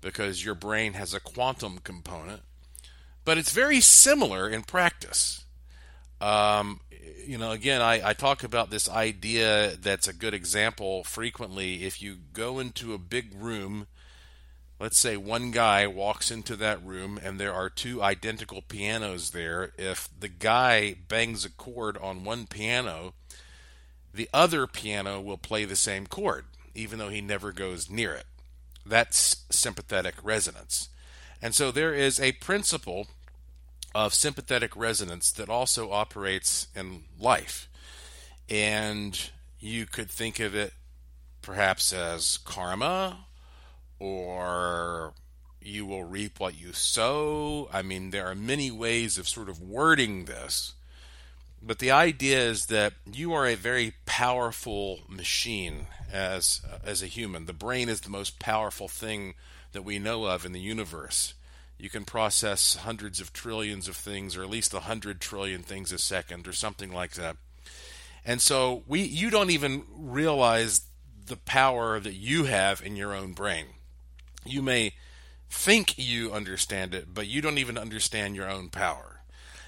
because 0.00 0.44
your 0.44 0.54
brain 0.54 0.94
has 0.94 1.14
a 1.14 1.20
quantum 1.20 1.78
component, 1.78 2.42
but 3.24 3.38
it's 3.38 3.52
very 3.52 3.80
similar 3.80 4.48
in 4.48 4.62
practice. 4.62 5.44
Um, 6.20 6.80
you 7.26 7.38
know, 7.38 7.50
again, 7.52 7.80
I, 7.80 8.10
I 8.10 8.12
talk 8.12 8.44
about 8.44 8.70
this 8.70 8.88
idea 8.88 9.76
that's 9.76 10.08
a 10.08 10.12
good 10.12 10.34
example 10.34 11.04
frequently. 11.04 11.84
If 11.84 12.02
you 12.02 12.16
go 12.32 12.58
into 12.58 12.94
a 12.94 12.98
big 12.98 13.32
room, 13.34 13.86
let's 14.82 14.98
say 14.98 15.16
one 15.16 15.52
guy 15.52 15.86
walks 15.86 16.28
into 16.32 16.56
that 16.56 16.84
room 16.84 17.16
and 17.22 17.38
there 17.38 17.54
are 17.54 17.70
two 17.70 18.02
identical 18.02 18.62
pianos 18.62 19.30
there. 19.30 19.72
If 19.78 20.08
the 20.18 20.26
guy 20.26 20.96
bangs 21.06 21.44
a 21.44 21.50
chord 21.50 21.96
on 21.98 22.24
one 22.24 22.48
piano, 22.48 23.14
the 24.12 24.28
other 24.34 24.66
piano 24.66 25.20
will 25.20 25.38
play 25.38 25.64
the 25.64 25.76
same 25.76 26.08
chord, 26.08 26.46
even 26.74 26.98
though 26.98 27.10
he 27.10 27.20
never 27.20 27.52
goes 27.52 27.88
near 27.88 28.12
it. 28.12 28.26
That's 28.84 29.44
sympathetic 29.50 30.16
resonance. 30.20 30.88
And 31.40 31.54
so 31.54 31.70
there 31.70 31.94
is 31.94 32.18
a 32.18 32.32
principle 32.32 33.06
of 33.94 34.14
sympathetic 34.14 34.74
resonance 34.74 35.30
that 35.30 35.48
also 35.48 35.92
operates 35.92 36.66
in 36.74 37.04
life. 37.20 37.68
And 38.50 39.30
you 39.60 39.86
could 39.86 40.10
think 40.10 40.40
of 40.40 40.56
it 40.56 40.72
perhaps 41.40 41.92
as 41.92 42.36
karma 42.38 43.26
or 44.02 45.14
you 45.60 45.86
will 45.86 46.02
reap 46.02 46.40
what 46.40 46.58
you 46.58 46.72
sow. 46.72 47.68
I 47.72 47.82
mean, 47.82 48.10
there 48.10 48.26
are 48.26 48.34
many 48.34 48.70
ways 48.70 49.16
of 49.16 49.28
sort 49.28 49.48
of 49.48 49.60
wording 49.60 50.24
this. 50.24 50.74
But 51.62 51.78
the 51.78 51.92
idea 51.92 52.38
is 52.38 52.66
that 52.66 52.94
you 53.10 53.32
are 53.32 53.46
a 53.46 53.54
very 53.54 53.94
powerful 54.04 55.00
machine 55.08 55.86
as 56.12 56.60
as 56.84 57.02
a 57.02 57.06
human. 57.06 57.46
The 57.46 57.52
brain 57.52 57.88
is 57.88 58.00
the 58.00 58.10
most 58.10 58.40
powerful 58.40 58.88
thing 58.88 59.34
that 59.70 59.84
we 59.84 60.00
know 60.00 60.24
of 60.24 60.44
in 60.44 60.52
the 60.52 60.60
universe 60.60 61.34
you 61.82 61.90
can 61.90 62.04
process 62.04 62.76
hundreds 62.76 63.20
of 63.20 63.32
trillions 63.32 63.88
of 63.88 63.96
things 63.96 64.36
or 64.36 64.42
at 64.44 64.48
least 64.48 64.72
hundred 64.72 65.20
trillion 65.20 65.62
things 65.62 65.90
a 65.90 65.98
second 65.98 66.46
or 66.46 66.52
something 66.52 66.92
like 66.92 67.14
that 67.14 67.36
and 68.24 68.40
so 68.40 68.84
we 68.86 69.02
you 69.02 69.30
don't 69.30 69.50
even 69.50 69.82
realize 69.92 70.82
the 71.26 71.36
power 71.36 71.98
that 71.98 72.14
you 72.14 72.44
have 72.44 72.80
in 72.82 72.94
your 72.94 73.12
own 73.12 73.32
brain 73.32 73.66
you 74.44 74.62
may 74.62 74.94
think 75.48 75.98
you 75.98 76.32
understand 76.32 76.94
it 76.94 77.12
but 77.12 77.26
you 77.26 77.40
don't 77.40 77.58
even 77.58 77.76
understand 77.76 78.34
your 78.34 78.48
own 78.48 78.68
power 78.68 79.20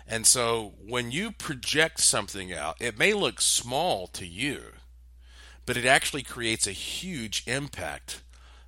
and 0.06 0.26
so 0.26 0.74
when 0.86 1.10
you 1.10 1.30
project 1.30 2.00
something 2.00 2.52
out 2.52 2.76
it 2.80 2.98
may 2.98 3.12
look 3.12 3.40
small 3.40 4.06
to 4.06 4.26
you 4.26 4.72
but 5.66 5.76
it 5.76 5.86
actually 5.86 6.22
creates 6.22 6.66
a 6.66 6.72
huge 6.72 7.42
impact 7.46 8.22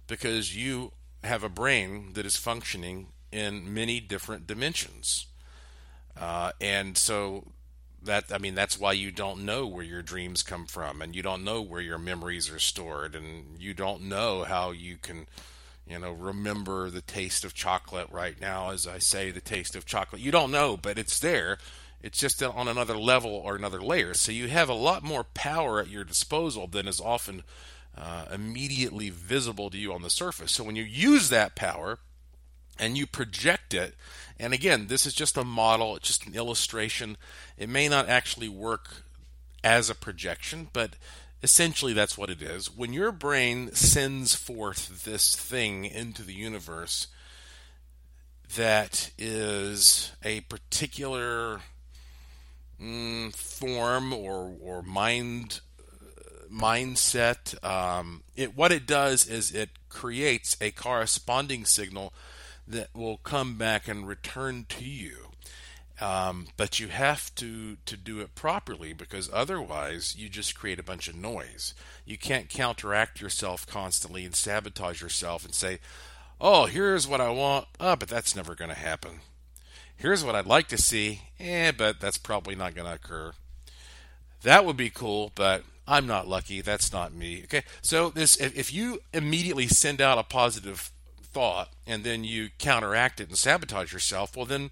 because 0.07 0.57
you 0.57 0.93
have 1.25 1.43
a 1.43 1.49
brain 1.49 2.13
that 2.15 2.27
is 2.27 2.37
functioning 2.37 3.09
in 3.33 3.73
many 3.73 4.01
different 4.01 4.47
dimensions. 4.47 5.27
Uh, 6.19 6.53
and 6.61 6.97
so 6.97 7.53
that 8.03 8.25
I 8.33 8.39
mean 8.39 8.55
that's 8.55 8.79
why 8.79 8.93
you 8.93 9.11
don't 9.11 9.45
know 9.45 9.67
where 9.67 9.85
your 9.85 10.03
dreams 10.03 10.43
come 10.43 10.67
from 10.67 11.03
and 11.03 11.15
you 11.15 11.23
don't 11.23 11.45
know 11.45 11.61
where 11.61 11.81
your 11.81 11.99
memories 11.99 12.51
are 12.51 12.59
stored 12.59 13.15
and 13.15 13.59
you 13.61 13.75
don't 13.75 14.03
know 14.03 14.45
how 14.45 14.71
you 14.71 14.97
can 14.97 15.27
you 15.87 15.99
know 15.99 16.13
remember 16.13 16.91
the 16.91 17.01
taste 17.01 17.45
of 17.45 17.55
chocolate 17.55 18.09
right 18.11 18.41
now 18.41 18.71
as 18.71 18.87
I 18.87 18.99
say 18.99 19.31
the 19.31 19.41
taste 19.41 19.77
of 19.77 19.87
chocolate 19.87 20.21
you 20.21 20.31
don't 20.31 20.51
know 20.51 20.77
but 20.77 20.99
it's 20.99 21.19
there 21.19 21.59
it's 22.03 22.19
just 22.19 22.43
on 22.43 22.69
another 22.69 22.97
level 22.97 23.31
or 23.31 23.57
another 23.57 23.81
layer 23.81 24.15
so 24.15 24.33
you 24.33 24.49
have 24.49 24.69
a 24.69 24.75
lot 24.75 25.03
more 25.03 25.25
power 25.25 25.81
at 25.81 25.89
your 25.89 26.05
disposal 26.05 26.67
than 26.67 26.89
is 26.89 27.01
often 27.01 27.43
uh, 27.97 28.27
immediately 28.33 29.11
visible 29.11 29.71
to 29.71 29.79
you 29.79 29.93
on 29.93 30.03
the 30.03 30.11
surface 30.11 30.53
so 30.53 30.65
when 30.65 30.77
you 30.77 30.83
use 30.83 31.29
that 31.29 31.55
power 31.55 31.99
and 32.79 32.97
you 32.97 33.07
project 33.07 33.75
it. 33.75 33.95
And 34.39 34.53
again, 34.53 34.87
this 34.89 35.07
is 35.07 35.15
just 35.15 35.37
a 35.37 35.45
model, 35.45 35.97
it's 35.97 36.09
just 36.09 36.27
an 36.27 36.35
illustration. 36.35 37.17
It 37.57 37.69
may 37.69 37.89
not 37.89 38.09
actually 38.09 38.49
work 38.49 39.03
as 39.65 39.89
a 39.89 39.95
projection, 39.95 40.69
but 40.73 40.91
essentially 41.47 41.93
that's 41.93 42.19
what 42.19 42.29
it 42.29 42.43
is. 42.43 42.77
When 42.77 42.93
your 42.93 43.13
brain 43.13 43.73
sends 43.73 44.35
forth 44.35 45.05
this 45.05 45.37
thing 45.37 45.85
into 45.85 46.25
the 46.25 46.35
universe 46.35 47.07
that 48.57 49.13
is 49.17 50.11
a 50.25 50.41
particular 50.41 51.61
mm, 52.83 53.33
form 53.33 54.13
or, 54.13 54.57
or 54.61 54.83
mind 54.83 55.61
mindset, 56.53 57.65
um, 57.65 58.25
it 58.35 58.57
what 58.57 58.73
it 58.73 58.85
does 58.85 59.25
is 59.25 59.53
it 59.53 59.71
creates 59.89 60.57
a 60.61 60.73
corresponding 60.73 61.65
signal 61.65 62.13
that 62.67 62.89
will 62.93 63.19
come 63.19 63.57
back 63.57 63.87
and 63.87 64.09
return 64.09 64.67
to 64.69 64.85
you. 64.85 65.26
Um, 66.01 66.49
but 66.59 66.79
you 66.79 66.89
have 66.89 67.35
to 67.37 67.77
to 67.87 67.97
do 67.97 68.21
it 68.21 68.35
properly 68.35 68.93
because 68.93 69.31
otherwise 69.33 70.15
you 70.17 70.29
just 70.29 70.59
create 70.59 70.79
a 70.79 70.83
bunch 70.85 71.09
of 71.09 71.17
noise. 71.17 71.73
You 72.05 72.19
can't 72.19 72.51
counteract 72.51 73.21
yourself 73.21 73.67
constantly 73.67 74.25
and 74.25 74.35
sabotage 74.35 75.01
yourself 75.01 75.45
and 75.45 75.55
say, 75.55 75.79
"Oh, 76.39 76.67
here's 76.67 77.09
what 77.09 77.23
I 77.23 77.31
want." 77.31 77.69
Oh, 77.81 77.97
but 77.97 78.09
that's 78.09 78.37
never 78.37 78.55
going 78.55 78.69
to 78.69 78.77
happen. 78.77 79.21
Here's 79.97 80.23
what 80.23 80.35
I'd 80.35 80.47
like 80.47 80.69
to 80.69 80.79
see. 80.79 81.23
Eh, 81.41 81.73
but 81.73 81.99
that's 82.01 82.19
probably 82.19 82.55
not 82.55 82.75
going 82.75 82.87
to 82.87 82.95
occur. 82.95 83.33
That 84.43 84.67
would 84.67 84.77
be 84.77 84.91
cool, 84.91 85.33
but 85.35 85.65
I'm 85.89 86.07
not 86.07 86.29
lucky. 86.29 86.61
That's 86.61 86.93
not 86.93 87.15
me. 87.15 87.43
Okay, 87.45 87.63
so 87.81 88.11
this 88.11 88.37
if, 88.37 88.57
if 88.57 88.73
you 88.73 89.01
immediately 89.15 89.67
send 89.67 90.01
out 90.01 90.19
a 90.19 90.23
positive 90.23 90.93
thought 91.23 91.71
and 91.87 92.05
then 92.05 92.25
you 92.25 92.51
counteract 92.59 93.21
it 93.21 93.29
and 93.29 93.39
sabotage 93.39 93.93
yourself, 93.93 94.37
well, 94.37 94.47
then 94.47 94.71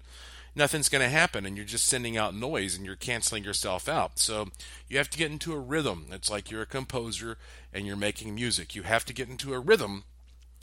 nothing's 0.55 0.89
going 0.89 1.01
to 1.01 1.09
happen 1.09 1.45
and 1.45 1.57
you're 1.57 1.65
just 1.65 1.85
sending 1.85 2.17
out 2.17 2.33
noise 2.33 2.75
and 2.75 2.85
you're 2.85 2.95
canceling 2.95 3.43
yourself 3.43 3.89
out. 3.89 4.17
So 4.19 4.47
you 4.87 4.97
have 4.97 5.09
to 5.09 5.17
get 5.17 5.31
into 5.31 5.53
a 5.53 5.59
rhythm. 5.59 6.07
It's 6.11 6.31
like 6.31 6.49
you're 6.49 6.61
a 6.61 6.67
composer 6.67 7.37
and 7.73 7.85
you're 7.85 7.97
making 7.97 8.33
music. 8.33 8.75
You 8.75 8.83
have 8.83 9.05
to 9.05 9.13
get 9.13 9.29
into 9.29 9.53
a 9.53 9.59
rhythm 9.59 10.05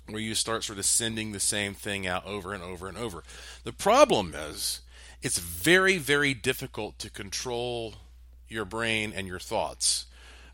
where 0.09 0.21
you 0.21 0.35
start 0.35 0.65
sort 0.65 0.79
of 0.79 0.85
sending 0.85 1.33
the 1.33 1.41
same 1.41 1.75
thing 1.75 2.07
out 2.07 2.27
over 2.27 2.53
and 2.53 2.63
over 2.63 2.89
and 2.89 2.97
over. 2.97 3.23
The 3.65 3.73
problem 3.73 4.35
is 4.35 4.81
it's 5.21 5.39
very, 5.39 5.99
very 5.99 6.35
difficult 6.35 6.99
to 6.99 7.11
control 7.11 7.95
your 8.49 8.65
brain 8.65 9.13
and 9.15 9.27
your 9.27 9.39
thoughts 9.39 10.07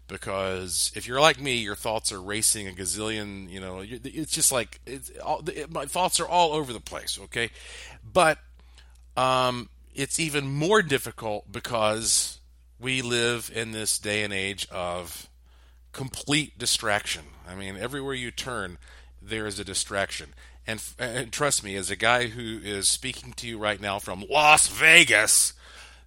because 0.09 0.91
if 0.95 1.07
you're 1.07 1.21
like 1.21 1.41
me, 1.41 1.55
your 1.57 1.77
thoughts 1.77 2.11
are 2.13 2.21
racing 2.21 2.67
a 2.67 2.73
gazillion. 2.73 3.49
You 3.49 3.61
know, 3.61 3.85
it's 3.85 4.33
just 4.33 4.51
like 4.51 4.81
it's 4.87 5.11
all, 5.23 5.43
it, 5.49 5.71
my 5.71 5.85
thoughts 5.85 6.19
are 6.19 6.27
all 6.27 6.53
over 6.53 6.73
the 6.73 6.81
place. 6.81 7.19
Okay, 7.25 7.51
but 8.03 8.39
um, 9.19 9.69
it's 9.95 10.21
even 10.21 10.47
more 10.47 10.81
difficult 10.83 11.51
because 11.51 12.41
we 12.79 13.03
live 13.03 13.51
in 13.55 13.73
this 13.73 13.99
day 13.99 14.23
and 14.23 14.33
age 14.33 14.69
of 14.71 15.29
complete 15.93 16.59
distraction. 16.59 17.25
I 17.49 17.55
mean, 17.55 17.77
everywhere 17.77 18.15
you 18.15 18.31
turn, 18.31 18.79
there 19.21 19.47
is 19.47 19.59
a 19.59 19.65
distraction. 19.65 20.35
And, 20.67 20.83
and 20.99 21.33
trust 21.33 21.65
me, 21.65 21.75
as 21.75 21.91
a 21.91 21.97
guy 21.97 22.29
who 22.29 22.61
is 22.63 22.89
speaking 22.89 23.33
to 23.35 23.49
you 23.49 23.59
right 23.59 23.81
now 23.81 23.99
from 23.99 24.25
Las 24.31 24.69
Vegas, 24.69 25.55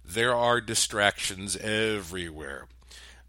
there 0.04 0.34
are 0.34 0.60
distractions 0.60 1.56
everywhere 1.56 2.66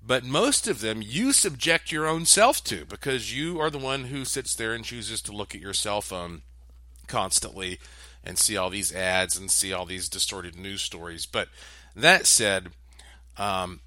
but 0.06 0.24
most 0.24 0.68
of 0.68 0.82
them 0.82 1.02
you 1.02 1.32
subject 1.32 1.92
your 1.92 2.08
own 2.08 2.26
self 2.26 2.64
to 2.64 2.86
because 2.86 3.36
you 3.36 3.60
are 3.60 3.70
the 3.70 3.78
one 3.78 4.06
who 4.06 4.26
sits 4.26 4.56
there 4.56 4.74
and 4.74 4.84
chooses 4.84 5.22
to 5.22 5.32
look 5.32 5.56
at 5.56 5.62
your 5.62 5.74
cell 5.74 6.02
phone 6.02 6.42
constantly 7.08 7.80
and 8.24 8.38
see 8.38 8.56
all 8.56 8.70
these 8.70 8.94
ads 8.94 9.38
and 9.38 9.52
see 9.52 9.74
all 9.74 9.86
these 9.86 10.10
distorted 10.10 10.56
news 10.56 10.82
stories. 10.82 11.26
But 11.26 11.50
that 11.96 12.26
said, 12.26 12.70
um, 13.38 13.82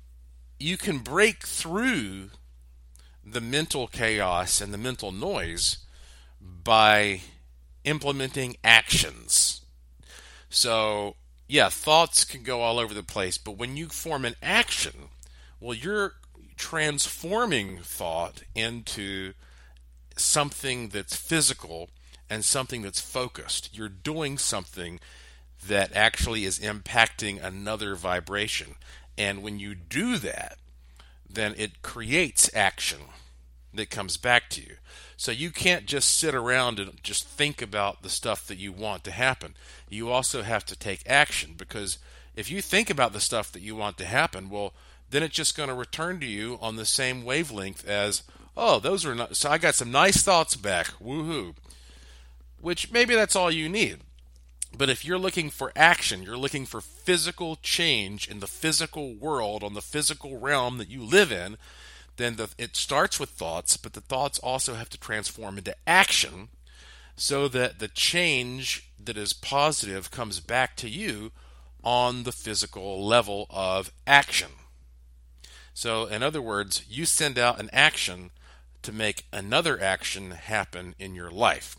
you 0.59 0.77
can 0.77 0.99
break 0.99 1.47
through 1.47 2.31
the 3.25 3.41
mental 3.41 3.89
chaos 3.89 4.61
and 4.61 4.73
the 4.73 4.79
mental 4.79 5.11
noise 5.11 5.79
by 6.41 7.23
implementing 7.85 8.57
actions. 8.63 9.63
So, 10.49 11.17
yeah, 11.49 11.69
thoughts 11.69 12.25
can 12.25 12.43
go 12.43 12.61
all 12.61 12.79
over 12.79 12.95
the 12.95 13.03
place, 13.03 13.39
but 13.39 13.57
when 13.57 13.77
you 13.77 13.89
form 13.89 14.25
an 14.25 14.37
action, 14.43 15.09
well, 15.61 15.75
you're 15.75 16.15
transforming 16.57 17.79
thought 17.79 18.43
into 18.55 19.33
something 20.17 20.89
that's 20.89 21.17
physical 21.17 21.91
and 22.29 22.45
something 22.45 22.83
that's 22.83 23.01
focused. 23.01 23.77
You're 23.77 23.89
doing 23.89 24.39
something 24.39 25.01
that 25.67 25.95
actually 25.95 26.45
is 26.45 26.59
impacting 26.59 27.43
another 27.43 27.95
vibration. 27.95 28.77
And 29.17 29.43
when 29.43 29.59
you 29.59 29.75
do 29.75 30.19
that, 30.19 30.59
then 31.29 31.55
it 31.57 31.83
creates 31.83 32.51
action 32.55 33.01
that 33.75 33.91
comes 33.91 34.17
back 34.17 34.49
to 34.51 34.63
you. 34.63 34.77
So 35.17 35.33
you 35.33 35.51
can't 35.51 35.87
just 35.87 36.17
sit 36.17 36.35
around 36.35 36.79
and 36.79 37.03
just 37.03 37.27
think 37.27 37.63
about 37.63 38.03
the 38.03 38.09
stuff 38.09 38.47
that 38.47 38.59
you 38.59 38.73
want 38.73 39.05
to 39.05 39.11
happen. 39.11 39.55
You 39.89 40.11
also 40.11 40.43
have 40.43 40.65
to 40.67 40.77
take 40.77 41.03
action 41.07 41.55
because 41.57 41.99
if 42.35 42.51
you 42.51 42.61
think 42.61 42.91
about 42.91 43.13
the 43.13 43.21
stuff 43.21 43.51
that 43.53 43.63
you 43.63 43.75
want 43.75 43.97
to 43.99 44.05
happen, 44.05 44.51
well, 44.51 44.75
then 45.09 45.23
it's 45.23 45.35
just 45.35 45.57
going 45.57 45.69
to 45.69 45.75
return 45.75 46.21
to 46.21 46.27
you 46.27 46.59
on 46.61 46.77
the 46.77 46.85
same 46.85 47.25
wavelength 47.25 47.87
as, 47.89 48.23
oh, 48.57 48.79
those 48.79 49.07
are 49.07 49.15
not, 49.15 49.37
so 49.37 49.51
I 49.51 49.59
got 49.59 49.75
some 49.75 49.91
nice 49.91 50.23
thoughts 50.23 50.57
back. 50.57 50.89
Woohoo. 51.03 51.55
Which 52.67 52.91
maybe 52.91 53.15
that's 53.15 53.37
all 53.37 53.49
you 53.49 53.69
need. 53.69 53.99
But 54.77 54.91
if 54.91 55.05
you're 55.05 55.21
looking 55.21 55.51
for 55.51 55.71
action, 55.77 56.25
you're 56.25 56.37
looking 56.37 56.67
for 56.67 56.81
physical 56.81 57.55
change 57.63 58.27
in 58.27 58.41
the 58.41 58.49
physical 58.49 59.15
world, 59.15 59.63
on 59.63 59.75
the 59.75 59.81
physical 59.81 60.41
realm 60.41 60.79
that 60.79 60.91
you 60.91 61.05
live 61.05 61.31
in, 61.31 61.59
then 62.17 62.35
the, 62.35 62.49
it 62.59 62.75
starts 62.75 63.21
with 63.21 63.31
thoughts, 63.31 63.77
but 63.77 63.93
the 63.93 64.01
thoughts 64.01 64.41
also 64.41 64.75
have 64.75 64.89
to 64.89 64.99
transform 64.99 65.59
into 65.59 65.77
action 65.87 66.49
so 67.15 67.47
that 67.47 67.79
the 67.79 67.87
change 67.87 68.91
that 68.99 69.17
is 69.17 69.33
positive 69.33 70.11
comes 70.11 70.41
back 70.41 70.75
to 70.75 70.89
you 70.89 71.31
on 71.85 72.25
the 72.25 72.33
physical 72.33 73.07
level 73.07 73.47
of 73.49 73.93
action. 74.09 74.51
So, 75.73 76.07
in 76.07 76.25
other 76.25 76.43
words, 76.43 76.85
you 76.89 77.05
send 77.05 77.39
out 77.39 77.61
an 77.61 77.71
action 77.73 78.31
to 78.83 78.91
make 78.91 79.27
another 79.33 79.81
action 79.81 80.33
happen 80.33 80.97
in 80.99 81.15
your 81.15 81.31
life. 81.31 81.77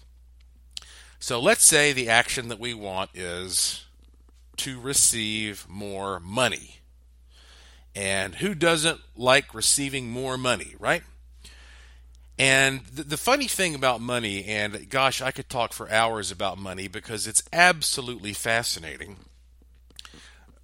So, 1.20 1.40
let's 1.40 1.66
say 1.66 1.94
the 1.94 2.10
action 2.10 2.50
that 2.50 2.60
we 2.60 2.74
want 2.74 3.10
is 3.14 3.86
to 4.58 4.80
receive 4.80 5.66
more 5.68 6.20
money. 6.20 6.80
And 7.96 8.36
who 8.36 8.54
doesn't 8.54 9.02
like 9.16 9.54
receiving 9.54 10.10
more 10.10 10.38
money, 10.38 10.76
right? 10.80 11.04
And 12.38 12.82
the, 12.86 13.04
the, 13.04 13.18
funny 13.18 13.48
thing 13.48 13.74
about 13.74 14.00
money, 14.00 14.46
and 14.46 14.88
gosh, 14.90 15.24
I 15.24 15.32
could 15.32 15.50
talk 15.50 15.74
for 15.74 15.90
hours 15.90 16.30
about 16.30 16.60
money 16.60 16.88
because 16.88 17.26
it's 17.26 17.42
absolutely 17.52 18.34
fascinating. 18.34 19.18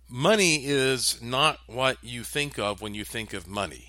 Money 0.07 0.65
is 0.65 1.19
not 1.19 1.57
what 1.65 1.97
you 2.03 2.23
think 2.23 2.59
of 2.59 2.79
when 2.81 2.93
you 2.93 3.03
think 3.03 3.33
of 3.33 3.47
money. 3.47 3.87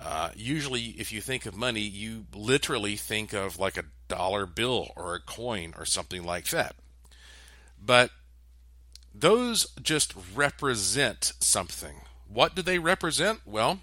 Uh, 0.00 0.30
usually, 0.34 0.94
if 0.98 1.12
you 1.12 1.20
think 1.20 1.44
of 1.44 1.54
money, 1.54 1.82
you 1.82 2.24
literally 2.34 2.96
think 2.96 3.34
of 3.34 3.58
like 3.58 3.76
a 3.76 3.84
dollar 4.08 4.46
bill 4.46 4.90
or 4.96 5.14
a 5.14 5.20
coin 5.20 5.74
or 5.78 5.84
something 5.84 6.24
like 6.24 6.48
that. 6.48 6.74
But 7.84 8.10
those 9.14 9.66
just 9.82 10.14
represent 10.34 11.32
something. 11.40 12.02
What 12.28 12.54
do 12.54 12.62
they 12.62 12.78
represent? 12.78 13.40
Well, 13.46 13.80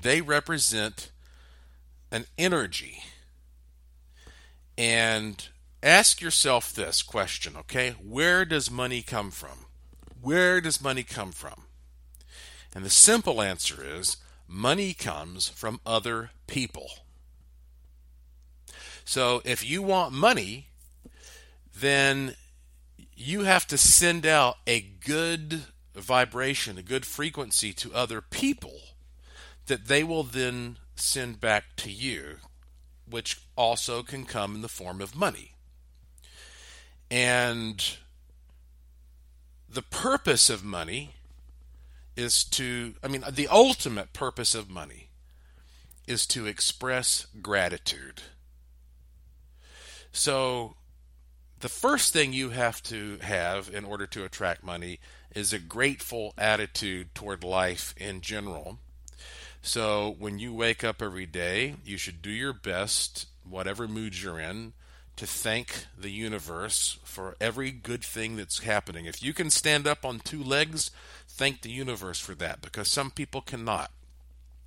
they 0.00 0.20
represent 0.20 1.10
an 2.10 2.26
energy. 2.36 3.02
And 4.76 5.48
ask 5.82 6.20
yourself 6.20 6.72
this 6.72 7.02
question, 7.02 7.56
okay? 7.56 7.90
Where 7.90 8.44
does 8.44 8.70
money 8.70 9.02
come 9.02 9.30
from? 9.30 9.66
Where 10.20 10.60
does 10.60 10.82
money 10.82 11.02
come 11.02 11.32
from? 11.32 11.64
And 12.74 12.84
the 12.84 12.90
simple 12.90 13.40
answer 13.42 13.84
is 13.84 14.18
money 14.46 14.94
comes 14.94 15.48
from 15.48 15.80
other 15.84 16.30
people. 16.46 16.90
So 19.08 19.40
if 19.46 19.66
you 19.66 19.80
want 19.80 20.12
money, 20.12 20.66
then 21.74 22.34
you 23.16 23.44
have 23.44 23.66
to 23.68 23.78
send 23.78 24.26
out 24.26 24.58
a 24.66 24.82
good 24.82 25.62
vibration, 25.94 26.76
a 26.76 26.82
good 26.82 27.06
frequency 27.06 27.72
to 27.72 27.94
other 27.94 28.20
people 28.20 28.80
that 29.64 29.86
they 29.86 30.04
will 30.04 30.24
then 30.24 30.76
send 30.94 31.40
back 31.40 31.74
to 31.76 31.90
you, 31.90 32.36
which 33.08 33.40
also 33.56 34.02
can 34.02 34.26
come 34.26 34.56
in 34.56 34.60
the 34.60 34.68
form 34.68 35.00
of 35.00 35.16
money. 35.16 35.52
And 37.10 37.82
the 39.70 39.80
purpose 39.80 40.50
of 40.50 40.62
money 40.62 41.14
is 42.14 42.44
to, 42.44 42.92
I 43.02 43.08
mean, 43.08 43.24
the 43.32 43.48
ultimate 43.48 44.12
purpose 44.12 44.54
of 44.54 44.68
money 44.68 45.08
is 46.06 46.26
to 46.26 46.44
express 46.44 47.26
gratitude. 47.40 48.20
So, 50.12 50.74
the 51.60 51.68
first 51.68 52.12
thing 52.12 52.32
you 52.32 52.50
have 52.50 52.82
to 52.84 53.18
have 53.22 53.70
in 53.72 53.84
order 53.84 54.06
to 54.06 54.24
attract 54.24 54.62
money 54.62 55.00
is 55.34 55.52
a 55.52 55.58
grateful 55.58 56.32
attitude 56.38 57.14
toward 57.14 57.42
life 57.44 57.94
in 57.96 58.20
general. 58.20 58.78
So 59.62 60.14
when 60.18 60.38
you 60.38 60.54
wake 60.54 60.84
up 60.84 61.02
every 61.02 61.26
day, 61.26 61.74
you 61.84 61.98
should 61.98 62.22
do 62.22 62.30
your 62.30 62.52
best, 62.52 63.26
whatever 63.48 63.88
mood 63.88 64.20
you're 64.20 64.38
in, 64.38 64.72
to 65.16 65.26
thank 65.26 65.86
the 65.98 66.10
universe 66.10 66.98
for 67.02 67.36
every 67.40 67.72
good 67.72 68.04
thing 68.04 68.36
that's 68.36 68.60
happening. 68.60 69.06
If 69.06 69.22
you 69.22 69.34
can 69.34 69.50
stand 69.50 69.86
up 69.86 70.04
on 70.04 70.20
two 70.20 70.42
legs, 70.42 70.92
thank 71.26 71.62
the 71.62 71.70
universe 71.70 72.20
for 72.20 72.36
that 72.36 72.62
because 72.62 72.88
some 72.88 73.10
people 73.10 73.40
cannot. 73.40 73.90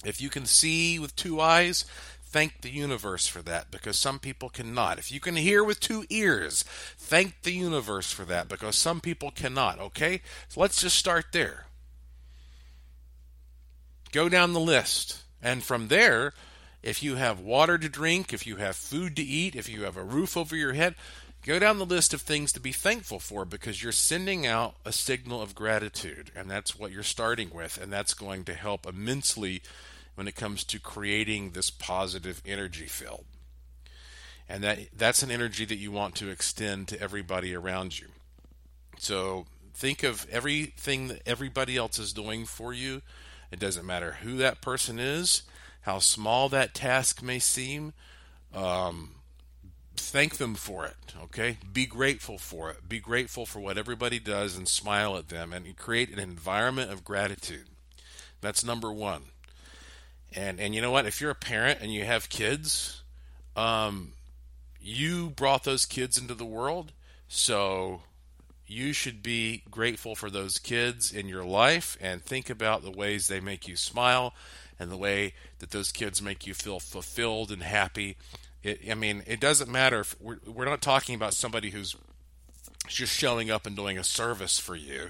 If 0.03 0.19
you 0.19 0.29
can 0.29 0.45
see 0.45 0.99
with 0.99 1.15
two 1.15 1.39
eyes, 1.39 1.85
thank 2.31 2.61
the 2.61 2.69
universe 2.69 3.27
for 3.27 3.41
that 3.41 3.71
because 3.71 3.99
some 3.99 4.17
people 4.17 4.49
cannot. 4.49 4.97
If 4.97 5.11
you 5.11 5.19
can 5.19 5.35
hear 5.35 5.63
with 5.63 5.79
two 5.79 6.05
ears, 6.09 6.63
thank 6.97 7.41
the 7.41 7.51
universe 7.51 8.11
for 8.11 8.23
that 8.25 8.47
because 8.47 8.77
some 8.77 9.01
people 9.01 9.31
cannot. 9.31 9.79
Okay? 9.79 10.21
So 10.47 10.61
let's 10.61 10.81
just 10.81 10.97
start 10.97 11.25
there. 11.33 11.65
Go 14.11 14.29
down 14.29 14.53
the 14.53 14.59
list. 14.59 15.23
And 15.43 15.63
from 15.63 15.89
there, 15.89 16.33
if 16.81 17.03
you 17.03 17.15
have 17.15 17.39
water 17.39 17.77
to 17.77 17.89
drink, 17.89 18.33
if 18.33 18.47
you 18.47 18.57
have 18.57 18.75
food 18.75 19.15
to 19.17 19.23
eat, 19.23 19.55
if 19.55 19.67
you 19.67 19.83
have 19.83 19.97
a 19.97 20.03
roof 20.03 20.37
over 20.37 20.55
your 20.55 20.73
head, 20.73 20.95
go 21.45 21.59
down 21.59 21.79
the 21.79 21.85
list 21.85 22.13
of 22.13 22.21
things 22.21 22.51
to 22.53 22.59
be 22.59 22.71
thankful 22.71 23.19
for 23.19 23.43
because 23.43 23.83
you're 23.83 23.91
sending 23.91 24.47
out 24.47 24.75
a 24.85 24.91
signal 24.91 25.41
of 25.41 25.55
gratitude. 25.55 26.31
And 26.35 26.49
that's 26.49 26.79
what 26.79 26.91
you're 26.91 27.03
starting 27.03 27.49
with. 27.53 27.77
And 27.81 27.91
that's 27.91 28.13
going 28.13 28.45
to 28.45 28.53
help 28.53 28.85
immensely 28.85 29.61
when 30.15 30.27
it 30.27 30.35
comes 30.35 30.63
to 30.65 30.79
creating 30.79 31.51
this 31.51 31.69
positive 31.69 32.41
energy 32.45 32.85
field. 32.85 33.25
And 34.47 34.63
that 34.63 34.79
that's 34.95 35.23
an 35.23 35.31
energy 35.31 35.65
that 35.65 35.77
you 35.77 35.91
want 35.91 36.15
to 36.15 36.29
extend 36.29 36.87
to 36.89 37.01
everybody 37.01 37.55
around 37.55 37.99
you. 37.99 38.07
So 38.97 39.45
think 39.73 40.03
of 40.03 40.27
everything 40.29 41.07
that 41.07 41.21
everybody 41.25 41.77
else 41.77 41.97
is 41.97 42.11
doing 42.11 42.45
for 42.45 42.73
you 42.73 43.01
it 43.51 43.59
doesn't 43.59 43.85
matter 43.85 44.17
who 44.23 44.37
that 44.37 44.61
person 44.61 44.97
is, 44.97 45.43
how 45.81 45.99
small 45.99 46.47
that 46.49 46.73
task 46.73 47.21
may 47.21 47.39
seem. 47.39 47.93
Um, 48.53 49.15
thank 49.95 50.37
them 50.37 50.55
for 50.55 50.85
it, 50.85 51.13
okay? 51.23 51.57
Be 51.71 51.85
grateful 51.85 52.37
for 52.37 52.71
it. 52.71 52.87
Be 52.87 52.99
grateful 52.99 53.45
for 53.45 53.59
what 53.59 53.77
everybody 53.77 54.19
does 54.19 54.55
and 54.55 54.67
smile 54.67 55.17
at 55.17 55.27
them 55.27 55.51
and 55.51 55.75
create 55.75 56.09
an 56.11 56.19
environment 56.19 56.91
of 56.91 57.03
gratitude. 57.03 57.67
That's 58.39 58.63
number 58.63 58.91
one. 58.91 59.23
And 60.33 60.59
and 60.59 60.73
you 60.73 60.81
know 60.81 60.91
what? 60.91 61.05
If 61.05 61.19
you're 61.19 61.31
a 61.31 61.35
parent 61.35 61.79
and 61.81 61.93
you 61.93 62.05
have 62.05 62.29
kids, 62.29 63.03
um, 63.55 64.13
you 64.79 65.29
brought 65.31 65.63
those 65.63 65.85
kids 65.85 66.17
into 66.17 66.33
the 66.33 66.45
world, 66.45 66.93
so 67.27 68.01
you 68.65 68.93
should 68.93 69.21
be 69.21 69.63
grateful 69.69 70.15
for 70.15 70.29
those 70.29 70.57
kids 70.57 71.11
in 71.11 71.27
your 71.27 71.43
life 71.43 71.97
and 71.99 72.23
think 72.23 72.49
about 72.49 72.83
the 72.83 72.91
ways 72.91 73.27
they 73.27 73.41
make 73.41 73.67
you 73.67 73.75
smile 73.75 74.33
and 74.79 74.89
the 74.89 74.97
way 74.97 75.33
that 75.59 75.71
those 75.71 75.91
kids 75.91 76.21
make 76.21 76.47
you 76.47 76.53
feel 76.53 76.79
fulfilled 76.79 77.51
and 77.51 77.63
happy. 77.63 78.15
It, 78.63 78.79
I 78.89 78.93
mean, 78.93 79.23
it 79.27 79.41
doesn't 79.41 79.69
matter 79.69 79.99
if 79.99 80.19
we're, 80.21 80.39
we're 80.47 80.65
not 80.65 80.81
talking 80.81 81.15
about 81.15 81.33
somebody 81.33 81.71
who's 81.71 81.97
just 82.87 83.13
showing 83.13 83.51
up 83.51 83.65
and 83.65 83.75
doing 83.75 83.97
a 83.97 84.03
service 84.03 84.57
for 84.57 84.75
you. 84.75 85.09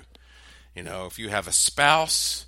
You 0.76 0.84
know, 0.84 1.06
if 1.06 1.20
you 1.20 1.30
have 1.30 1.48
a 1.48 1.54
spouse, 1.54 2.48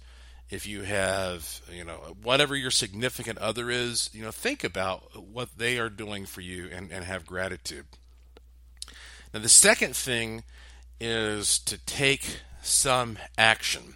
if 0.49 0.67
you 0.67 0.83
have, 0.83 1.61
you 1.71 1.83
know, 1.83 2.15
whatever 2.21 2.55
your 2.55 2.71
significant 2.71 3.39
other 3.39 3.69
is, 3.69 4.09
you 4.13 4.23
know, 4.23 4.31
think 4.31 4.63
about 4.63 5.27
what 5.27 5.57
they 5.57 5.79
are 5.79 5.89
doing 5.89 6.25
for 6.25 6.41
you 6.41 6.69
and, 6.71 6.91
and 6.91 7.05
have 7.05 7.25
gratitude. 7.25 7.85
Now, 9.33 9.39
the 9.39 9.49
second 9.49 9.95
thing 9.95 10.43
is 10.99 11.57
to 11.59 11.77
take 11.77 12.41
some 12.61 13.17
action. 13.37 13.95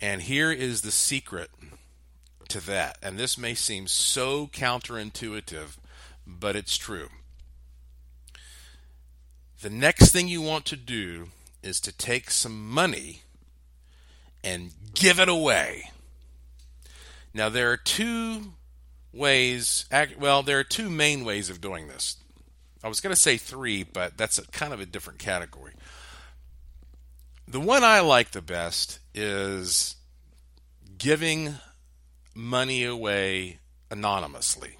And 0.00 0.22
here 0.22 0.50
is 0.50 0.82
the 0.82 0.90
secret 0.90 1.50
to 2.48 2.60
that. 2.66 2.98
And 3.02 3.18
this 3.18 3.36
may 3.36 3.54
seem 3.54 3.86
so 3.86 4.46
counterintuitive, 4.46 5.76
but 6.26 6.56
it's 6.56 6.76
true. 6.76 7.08
The 9.60 9.70
next 9.70 10.12
thing 10.12 10.28
you 10.28 10.42
want 10.42 10.64
to 10.66 10.76
do 10.76 11.28
is 11.62 11.80
to 11.80 11.92
take 11.96 12.30
some 12.30 12.68
money 12.68 13.22
and 14.44 14.70
give 14.94 15.18
it 15.18 15.28
away. 15.28 15.90
Now, 17.32 17.48
there 17.48 17.72
are 17.72 17.76
two 17.76 18.52
ways, 19.12 19.86
well, 20.18 20.42
there 20.42 20.58
are 20.60 20.64
two 20.64 20.90
main 20.90 21.24
ways 21.24 21.50
of 21.50 21.60
doing 21.60 21.88
this. 21.88 22.16
I 22.82 22.88
was 22.88 23.00
going 23.00 23.14
to 23.14 23.20
say 23.20 23.38
three, 23.38 23.82
but 23.82 24.16
that's 24.16 24.38
a, 24.38 24.46
kind 24.48 24.72
of 24.72 24.80
a 24.80 24.86
different 24.86 25.18
category. 25.18 25.72
The 27.48 27.60
one 27.60 27.82
I 27.82 28.00
like 28.00 28.30
the 28.30 28.42
best 28.42 28.98
is 29.14 29.96
giving 30.98 31.54
money 32.34 32.84
away 32.84 33.58
anonymously. 33.90 34.76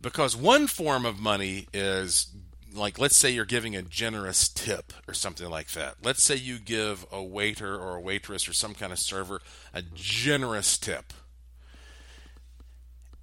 Because 0.00 0.36
one 0.36 0.66
form 0.66 1.06
of 1.06 1.18
money 1.18 1.68
is 1.72 2.28
like 2.74 2.98
let's 2.98 3.16
say 3.16 3.30
you're 3.30 3.44
giving 3.44 3.76
a 3.76 3.82
generous 3.82 4.48
tip 4.48 4.92
or 5.06 5.14
something 5.14 5.48
like 5.48 5.70
that. 5.72 5.96
Let's 6.02 6.22
say 6.22 6.36
you 6.36 6.58
give 6.58 7.06
a 7.12 7.22
waiter 7.22 7.76
or 7.76 7.96
a 7.96 8.00
waitress 8.00 8.48
or 8.48 8.52
some 8.52 8.74
kind 8.74 8.92
of 8.92 8.98
server 8.98 9.40
a 9.72 9.82
generous 9.82 10.78
tip. 10.78 11.12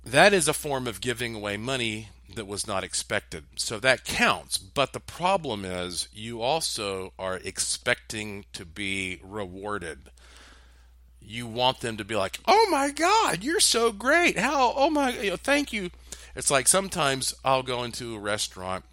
That 0.03 0.33
is 0.33 0.47
a 0.47 0.53
form 0.53 0.87
of 0.87 1.01
giving 1.01 1.35
away 1.35 1.57
money 1.57 2.09
that 2.35 2.47
was 2.47 2.67
not 2.67 2.83
expected. 2.83 3.45
So 3.55 3.79
that 3.79 4.05
counts. 4.05 4.57
But 4.57 4.93
the 4.93 4.99
problem 4.99 5.65
is 5.65 6.07
you 6.13 6.41
also 6.41 7.13
are 7.19 7.37
expecting 7.37 8.45
to 8.53 8.65
be 8.65 9.19
rewarded. 9.23 10.11
You 11.21 11.47
want 11.47 11.81
them 11.81 11.97
to 11.97 12.05
be 12.05 12.15
like, 12.15 12.39
"Oh 12.47 12.67
my 12.71 12.91
god, 12.91 13.43
you're 13.43 13.59
so 13.59 13.91
great. 13.91 14.37
How? 14.37 14.73
Oh 14.75 14.89
my, 14.89 15.11
you 15.17 15.31
know, 15.31 15.37
thank 15.37 15.73
you." 15.73 15.91
It's 16.35 16.49
like 16.49 16.67
sometimes 16.67 17.33
I'll 17.43 17.63
go 17.63 17.83
into 17.83 18.15
a 18.15 18.19
restaurant 18.19 18.85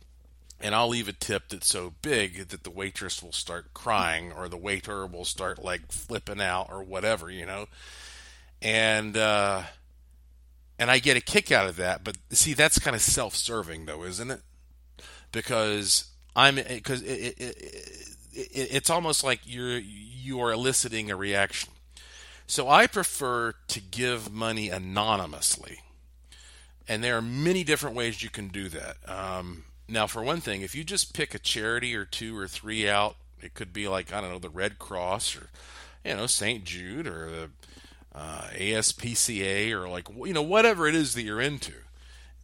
and 0.60 0.74
I'll 0.74 0.88
leave 0.88 1.08
a 1.08 1.12
tip 1.12 1.48
that's 1.50 1.68
so 1.68 1.94
big 2.02 2.48
that 2.48 2.64
the 2.64 2.70
waitress 2.70 3.22
will 3.22 3.32
start 3.32 3.74
crying 3.74 4.32
or 4.32 4.48
the 4.48 4.56
waiter 4.56 5.06
will 5.06 5.24
start 5.24 5.62
like 5.62 5.92
flipping 5.92 6.40
out 6.40 6.68
or 6.70 6.82
whatever, 6.82 7.30
you 7.30 7.46
know. 7.46 7.66
And 8.62 9.16
uh 9.16 9.64
and 10.78 10.90
I 10.90 10.98
get 10.98 11.16
a 11.16 11.20
kick 11.20 11.50
out 11.52 11.66
of 11.66 11.76
that, 11.76 12.04
but 12.04 12.16
see 12.30 12.54
that's 12.54 12.78
kind 12.78 12.94
of 12.96 13.02
self-serving 13.02 13.86
though, 13.86 14.04
isn't 14.04 14.30
it? 14.30 14.40
Because 15.32 16.10
I'm 16.34 16.56
because 16.56 17.02
it, 17.02 17.34
it, 17.38 17.56
it, 18.32 18.68
it's 18.72 18.90
almost 18.90 19.24
like 19.24 19.40
you're 19.44 19.78
you 19.78 20.40
are 20.40 20.52
eliciting 20.52 21.10
a 21.10 21.16
reaction. 21.16 21.70
So 22.46 22.68
I 22.68 22.86
prefer 22.86 23.54
to 23.68 23.80
give 23.80 24.32
money 24.32 24.70
anonymously. 24.70 25.80
And 26.88 27.02
there 27.02 27.16
are 27.16 27.22
many 27.22 27.64
different 27.64 27.96
ways 27.96 28.22
you 28.22 28.30
can 28.30 28.48
do 28.48 28.68
that. 28.68 28.96
Um, 29.08 29.64
now, 29.88 30.06
for 30.06 30.22
one 30.22 30.40
thing, 30.40 30.62
if 30.62 30.74
you 30.74 30.82
just 30.82 31.14
pick 31.14 31.34
a 31.34 31.38
charity 31.38 31.94
or 31.94 32.04
two 32.04 32.36
or 32.36 32.48
three 32.48 32.88
out, 32.88 33.16
it 33.40 33.54
could 33.54 33.72
be 33.72 33.86
like, 33.86 34.12
I 34.12 34.20
don't 34.20 34.30
know, 34.30 34.38
the 34.38 34.50
Red 34.50 34.78
Cross 34.78 35.36
or, 35.36 35.48
you 36.04 36.14
know, 36.14 36.26
St. 36.26 36.64
Jude 36.64 37.06
or 37.06 37.30
the 37.30 37.50
uh, 38.14 38.48
ASPCA 38.54 39.70
or 39.72 39.88
like, 39.88 40.08
you 40.24 40.32
know, 40.32 40.42
whatever 40.42 40.88
it 40.88 40.94
is 40.94 41.14
that 41.14 41.22
you're 41.22 41.40
into. 41.40 41.72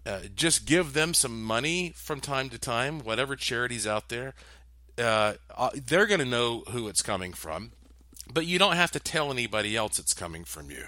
Uh, 0.04 0.20
just 0.34 0.66
give 0.66 0.92
them 0.92 1.14
some 1.14 1.42
money 1.42 1.92
from 1.96 2.20
time 2.20 2.48
to 2.50 2.58
time, 2.58 3.00
whatever 3.00 3.36
charities 3.36 3.86
out 3.86 4.08
there. 4.08 4.34
Uh, 4.98 5.34
uh 5.56 5.70
they're 5.74 6.06
going 6.06 6.20
to 6.20 6.26
know 6.26 6.64
who 6.70 6.86
it's 6.86 7.02
coming 7.02 7.32
from, 7.32 7.72
but 8.32 8.46
you 8.46 8.58
don't 8.58 8.76
have 8.76 8.90
to 8.92 9.00
tell 9.00 9.30
anybody 9.30 9.76
else 9.76 9.98
it's 9.98 10.12
coming 10.12 10.44
from 10.44 10.70
you. 10.70 10.84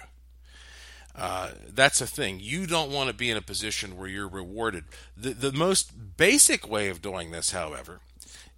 Uh, 1.17 1.51
that's 1.73 2.01
a 2.01 2.07
thing. 2.07 2.39
You 2.41 2.67
don't 2.67 2.91
want 2.91 3.09
to 3.09 3.15
be 3.15 3.29
in 3.29 3.37
a 3.37 3.41
position 3.41 3.97
where 3.97 4.07
you're 4.07 4.27
rewarded. 4.27 4.83
The, 5.15 5.29
the 5.29 5.51
most 5.53 6.17
basic 6.17 6.69
way 6.69 6.89
of 6.89 7.01
doing 7.01 7.31
this, 7.31 7.51
however, 7.51 8.01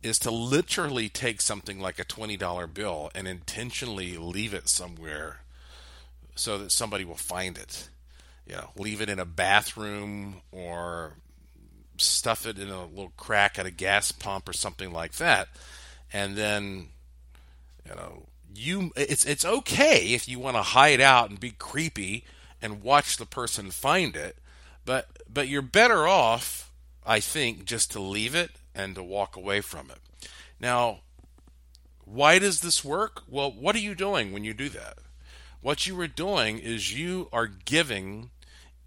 is 0.02 0.18
to 0.20 0.32
literally 0.32 1.08
take 1.08 1.42
something 1.42 1.80
like 1.80 2.00
a 2.00 2.06
$20 2.06 2.74
bill 2.74 3.12
and 3.14 3.28
intentionally 3.28 4.18
leave 4.18 4.54
it 4.54 4.70
somewhere 4.70 5.42
so 6.36 6.58
that 6.58 6.72
somebody 6.72 7.06
will 7.06 7.16
find 7.16 7.58
it. 7.58 7.90
You 8.48 8.56
know, 8.56 8.70
leave 8.76 9.02
it 9.02 9.10
in 9.10 9.20
a 9.20 9.26
bathroom 9.26 10.42
or 10.52 11.14
stuff 11.98 12.46
it 12.46 12.58
in 12.58 12.70
a 12.70 12.86
little 12.86 13.14
crack 13.18 13.60
at 13.60 13.66
a 13.66 13.72
gas 13.72 14.12
pump 14.12 14.48
or 14.48 14.54
something 14.54 14.92
like 14.92 15.14
that. 15.14 15.50
And 16.14 16.36
then, 16.36 16.88
you 17.88 17.96
know, 17.96 18.24
you 18.56 18.92
it's 18.96 19.26
it's 19.26 19.46
okay 19.46 20.14
if 20.14 20.28
you 20.28 20.40
want 20.40 20.56
to 20.56 20.62
hide 20.62 21.02
out 21.02 21.30
and 21.30 21.40
be 21.40 21.52
creepy 21.52 22.24
and 22.62 22.82
watch 22.82 23.18
the 23.18 23.26
person 23.26 23.72
find 23.72 24.16
it. 24.16 24.38
But 24.86 25.08
but 25.32 25.48
you're 25.48 25.62
better 25.62 26.08
off, 26.08 26.72
I 27.06 27.20
think, 27.20 27.66
just 27.66 27.92
to 27.92 28.00
leave 28.00 28.36
it 28.36 28.52
and 28.74 28.96
to 28.96 29.04
walk 29.04 29.36
away 29.36 29.62
from 29.62 29.90
it. 29.90 30.30
Now, 30.60 31.00
why 32.06 32.40
does 32.40 32.62
this 32.62 32.86
work? 32.86 33.24
Well, 33.28 33.52
what 33.52 33.76
are 33.76 33.80
you 33.80 33.96
doing 33.96 34.32
when 34.32 34.44
you 34.44 34.54
do 34.54 34.70
that? 34.70 34.98
What 35.62 35.86
you 35.86 36.00
are 36.00 36.08
doing 36.08 36.60
is 36.60 36.98
you 36.98 37.28
are 37.34 37.48
giving 37.48 38.30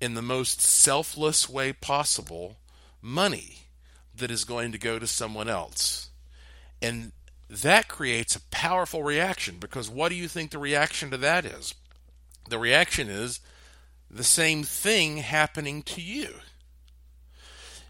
in 0.01 0.15
the 0.15 0.23
most 0.23 0.63
selfless 0.63 1.49
way 1.49 1.73
possible 1.73 2.57
money 3.03 3.59
that 4.17 4.31
is 4.31 4.45
going 4.45 4.73
to 4.73 4.79
go 4.79 4.99
to 4.99 5.07
someone 5.07 5.49
else. 5.49 6.11
And 6.81 7.13
that 7.49 7.89
creates 7.89 8.37
a 8.37 8.41
powerful 8.51 9.03
reaction 9.03 9.57
because 9.59 9.91
what 9.91 10.09
do 10.09 10.15
you 10.15 10.29
think 10.29 10.51
the 10.51 10.59
reaction 10.59 11.11
to 11.11 11.19
that 11.19 11.45
is? 11.45 11.75
The 12.49 12.59
reaction 12.59 13.09
is 13.09 13.41
the 14.11 14.25
same 14.25 14.63
thing 14.63 15.19
happening 15.19 15.83
to 15.83 16.01
you. 16.01 16.35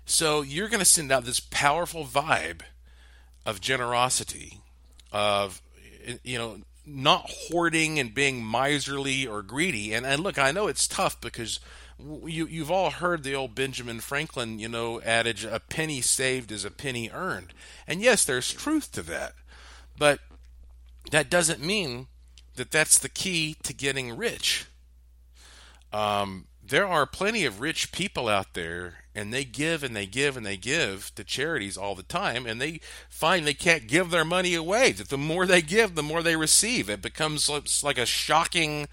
So 0.05 0.43
you're 0.43 0.69
going 0.69 0.81
to 0.81 0.85
send 0.85 1.13
out 1.13 1.25
this 1.25 1.41
powerful 1.41 2.05
vibe 2.05 2.63
of 3.47 3.61
generosity, 3.61 4.61
of, 5.13 5.63
you 6.25 6.37
know, 6.37 6.59
not 6.85 7.27
hoarding 7.29 7.99
and 7.99 8.13
being 8.13 8.45
miserly 8.45 9.27
or 9.27 9.43
greedy. 9.43 9.95
And, 9.95 10.05
and 10.05 10.23
look, 10.23 10.39
I 10.39 10.51
know 10.51 10.67
it's 10.67 10.89
tough 10.89 11.21
because 11.21 11.61
you, 11.99 12.47
you've 12.47 12.71
all 12.71 12.91
heard 12.91 13.23
the 13.23 13.35
old 13.35 13.55
Benjamin 13.55 14.01
Franklin, 14.01 14.59
you 14.59 14.69
know, 14.69 15.01
adage, 15.03 15.45
a 15.45 15.61
penny 15.61 16.01
saved 16.01 16.51
is 16.51 16.65
a 16.65 16.71
penny 16.71 17.11
earned. 17.11 17.53
And 17.87 18.01
yes, 18.01 18.25
there's 18.25 18.53
truth 18.53 18.93
to 18.93 19.03
that. 19.03 19.35
But 19.99 20.21
that 21.11 21.31
doesn't 21.31 21.63
mean 21.63 22.09
that 22.57 22.71
that's 22.71 22.99
the 22.99 23.09
key 23.09 23.57
to 23.63 23.73
getting 23.73 24.17
rich. 24.17 24.67
Um, 25.93 26.47
there 26.63 26.87
are 26.87 27.05
plenty 27.07 27.45
of 27.45 27.61
rich 27.61 27.91
people 27.91 28.29
out 28.29 28.55
there 28.55 29.05
and 29.15 29.33
they 29.33 29.45
give 29.45 29.83
and 29.83 29.95
they 29.95 30.07
give 30.07 30.37
and 30.37 30.47
they 30.47 30.57
give 30.57 31.13
to 31.17 31.25
charities 31.25 31.77
all 31.77 31.95
the 31.95 32.03
time 32.03 32.47
and 32.47 32.61
they 32.61 32.81
find 33.09 33.47
they 33.47 33.55
can't 33.55 33.89
give 33.89 34.11
their 34.11 34.25
money 34.25 34.55
away. 34.55 34.93
That 34.93 35.09
the 35.09 35.19
more 35.19 35.47
they 35.47 35.63
give 35.63 35.95
the 35.95 36.03
more 36.03 36.23
they 36.23 36.37
receive. 36.37 36.89
It 36.89 37.03
becomes 37.03 37.51
like 37.83 37.99
a 37.99 38.07
shocking 38.07 38.87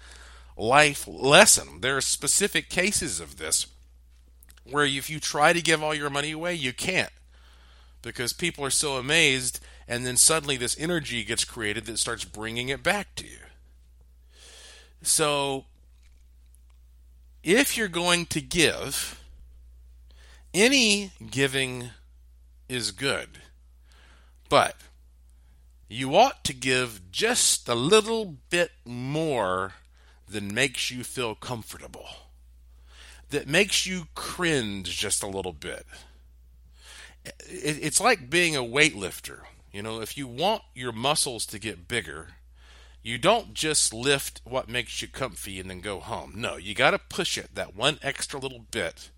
life 0.56 1.06
lesson. 1.06 1.80
There 1.80 1.96
are 1.96 2.00
specific 2.00 2.68
cases 2.68 3.20
of 3.20 3.36
this 3.36 3.68
where 4.64 4.84
if 4.84 5.08
you 5.08 5.20
try 5.20 5.52
to 5.52 5.62
give 5.62 5.82
all 5.82 5.94
your 5.94 6.10
money 6.10 6.32
away 6.32 6.54
you 6.54 6.72
can't 6.72 7.12
because 8.02 8.32
people 8.32 8.64
are 8.64 8.70
so 8.70 8.96
amazed 8.96 9.60
and 9.86 10.04
then 10.04 10.16
suddenly 10.16 10.56
this 10.56 10.78
energy 10.78 11.24
gets 11.24 11.44
created 11.44 11.86
that 11.86 11.98
starts 11.98 12.24
bringing 12.24 12.68
it 12.68 12.82
back 12.82 13.14
to 13.14 13.24
you. 13.24 13.38
So 15.02 15.64
if 17.48 17.78
you're 17.78 17.88
going 17.88 18.26
to 18.26 18.42
give, 18.42 19.18
any 20.52 21.12
giving 21.30 21.90
is 22.68 22.90
good, 22.90 23.38
but 24.50 24.76
you 25.88 26.14
ought 26.14 26.44
to 26.44 26.52
give 26.52 27.10
just 27.10 27.66
a 27.66 27.74
little 27.74 28.36
bit 28.50 28.72
more 28.84 29.72
than 30.28 30.52
makes 30.52 30.90
you 30.90 31.02
feel 31.02 31.34
comfortable, 31.34 32.08
that 33.30 33.48
makes 33.48 33.86
you 33.86 34.08
cringe 34.14 34.94
just 34.98 35.22
a 35.22 35.26
little 35.26 35.54
bit. 35.54 35.86
It's 37.46 38.00
like 38.00 38.28
being 38.28 38.56
a 38.56 38.60
weightlifter. 38.60 39.40
You 39.72 39.82
know, 39.82 40.02
if 40.02 40.18
you 40.18 40.26
want 40.26 40.62
your 40.74 40.92
muscles 40.92 41.46
to 41.46 41.58
get 41.58 41.88
bigger, 41.88 42.28
you 43.02 43.18
don't 43.18 43.54
just 43.54 43.94
lift 43.94 44.40
what 44.44 44.68
makes 44.68 45.00
you 45.00 45.08
comfy 45.08 45.60
and 45.60 45.70
then 45.70 45.80
go 45.80 46.00
home. 46.00 46.32
No, 46.36 46.56
you 46.56 46.74
got 46.74 46.90
to 46.90 46.98
push 46.98 47.38
it 47.38 47.54
that 47.54 47.76
one 47.76 47.98
extra 48.02 48.38
little 48.38 48.64
bit 48.70 49.10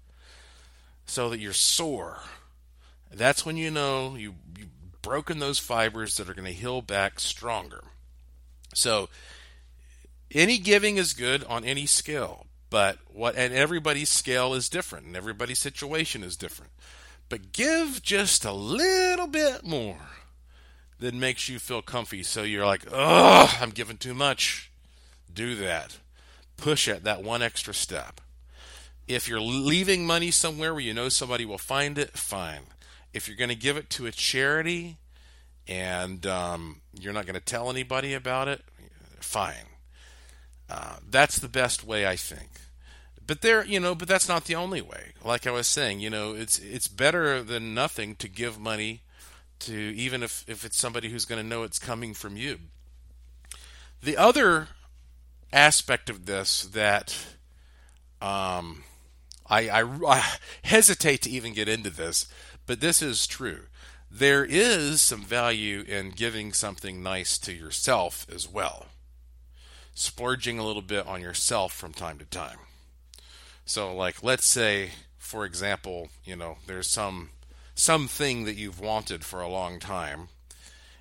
so 1.07 1.29
that 1.31 1.41
you're 1.41 1.53
sore. 1.53 2.21
That's 3.13 3.45
when 3.45 3.57
you 3.57 3.71
know 3.71 4.15
you, 4.17 4.35
you've 4.57 5.03
broken 5.03 5.39
those 5.39 5.59
fibers 5.59 6.17
that 6.17 6.29
are 6.29 6.35
going 6.35 6.47
to 6.47 6.53
heal 6.53 6.83
back 6.83 7.19
stronger. 7.19 7.85
So, 8.75 9.09
any 10.33 10.59
giving 10.59 10.97
is 10.97 11.13
good 11.13 11.43
on 11.45 11.65
any 11.65 11.87
scale, 11.87 12.47
but 12.69 12.99
what 13.13 13.35
and 13.35 13.53
everybody's 13.53 14.11
scale 14.11 14.55
is 14.55 14.69
different 14.69 15.07
and 15.07 15.17
everybody's 15.17 15.59
situation 15.59 16.23
is 16.23 16.37
different. 16.37 16.71
But 17.29 17.53
give 17.53 18.01
just 18.03 18.45
a 18.45 18.53
little 18.53 19.27
bit 19.27 19.65
more 19.65 19.99
that 21.01 21.15
makes 21.15 21.49
you 21.49 21.59
feel 21.59 21.83
comfy. 21.83 22.23
So 22.23 22.43
you're 22.43 22.67
like, 22.67 22.85
oh, 22.93 23.57
I'm 23.61 23.71
giving 23.71 23.97
too 23.97 24.15
much. 24.15 24.71
Do 25.33 25.55
that. 25.57 25.99
Push 26.57 26.89
it 26.89 27.05
that 27.05 27.23
one 27.23 27.43
extra 27.43 27.75
step. 27.75 28.21
If 29.09 29.27
you're 29.27 29.41
leaving 29.41 30.07
money 30.07 30.31
somewhere 30.31 30.73
where 30.73 30.83
you 30.83 30.95
know 30.95 31.09
somebody 31.09 31.45
will 31.45 31.59
find 31.59 31.99
it, 31.99 32.17
fine. 32.17 32.63
If 33.13 33.27
you're 33.27 33.37
going 33.37 33.51
to 33.51 33.57
give 33.57 33.77
it 33.77 33.91
to 33.91 34.07
a 34.07 34.13
charity 34.13 34.99
and 35.67 36.25
um, 36.27 36.81
you're 36.99 37.13
not 37.13 37.27
going 37.27 37.35
to 37.35 37.41
tell 37.41 37.71
anybody 37.71 38.15
about 38.15 38.47
it, 38.47 38.63
fine. 39.19 39.67
Uh, 40.69 40.97
that's 41.09 41.39
the 41.39 41.49
best 41.49 41.85
way, 41.85 42.07
I 42.07 42.15
think. 42.15 42.51
But 43.27 43.43
there, 43.43 43.65
you 43.65 43.81
know, 43.81 43.95
but 43.95 44.07
that's 44.07 44.29
not 44.29 44.45
the 44.45 44.55
only 44.55 44.81
way. 44.81 45.13
Like 45.25 45.47
I 45.47 45.51
was 45.51 45.67
saying, 45.67 46.01
you 46.01 46.11
know, 46.11 46.35
it's 46.35 46.59
it's 46.59 46.89
better 46.89 47.43
than 47.43 47.75
nothing 47.75 48.17
to 48.17 48.29
give 48.29 48.59
money 48.59 49.03
to 49.61 49.75
even 49.75 50.23
if, 50.23 50.45
if 50.49 50.65
it's 50.65 50.79
somebody 50.79 51.11
who's 51.11 51.25
going 51.25 51.41
to 51.41 51.47
know 51.47 51.63
it's 51.63 51.79
coming 51.79 52.15
from 52.15 52.37
you. 52.37 52.59
The 54.03 54.17
other 54.17 54.69
aspect 55.53 56.09
of 56.09 56.27
this 56.27 56.63
that 56.65 57.17
um, 58.23 58.85
I, 59.47 59.69
I, 59.69 59.83
I 59.83 60.35
hesitate 60.63 61.23
to 61.23 61.31
even 61.31 61.53
get 61.53 61.69
into 61.69 61.91
this, 61.91 62.27
but 62.67 62.81
this 62.81 63.03
is 63.03 63.27
true. 63.27 63.63
There 64.11 64.45
is 64.45 65.01
some 65.01 65.23
value 65.23 65.83
in 65.87 66.11
giving 66.11 66.53
something 66.53 67.03
nice 67.03 67.39
to 67.39 67.53
yourself 67.53 68.27
as 68.33 68.49
well, 68.49 68.87
splurging 69.95 70.59
a 70.59 70.65
little 70.65 70.83
bit 70.83 71.07
on 71.07 71.21
yourself 71.21 71.73
from 71.73 71.93
time 71.93 72.19
to 72.19 72.25
time. 72.25 72.59
So, 73.65 73.95
like, 73.95 74.23
let's 74.23 74.47
say, 74.47 74.91
for 75.17 75.45
example, 75.45 76.09
you 76.25 76.35
know, 76.35 76.57
there's 76.67 76.89
some 76.89 77.31
something 77.81 78.45
that 78.45 78.57
you've 78.57 78.81
wanted 78.81 79.25
for 79.25 79.41
a 79.41 79.49
long 79.49 79.79
time 79.79 80.29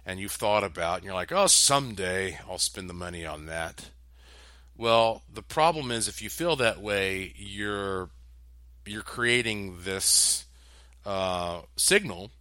and 0.06 0.20
you've 0.20 0.32
thought 0.32 0.64
about 0.64 0.98
and 0.98 1.06
you're 1.06 1.14
like, 1.14 1.32
"Oh, 1.32 1.48
someday 1.48 2.40
I'll 2.50 2.58
spend 2.58 2.90
the 2.90 2.94
money 2.94 3.26
on 3.26 3.46
that." 3.46 3.90
Well, 4.78 5.24
the 5.32 5.44
problem 5.44 5.92
is 5.92 6.08
if 6.08 6.22
you 6.22 6.30
feel 6.30 6.56
that 6.56 6.82
way, 6.82 7.34
you're 7.36 8.10
you're 8.86 9.04
creating 9.04 9.80
this 9.84 10.46
uh, 11.06 11.62
signal 11.76 12.32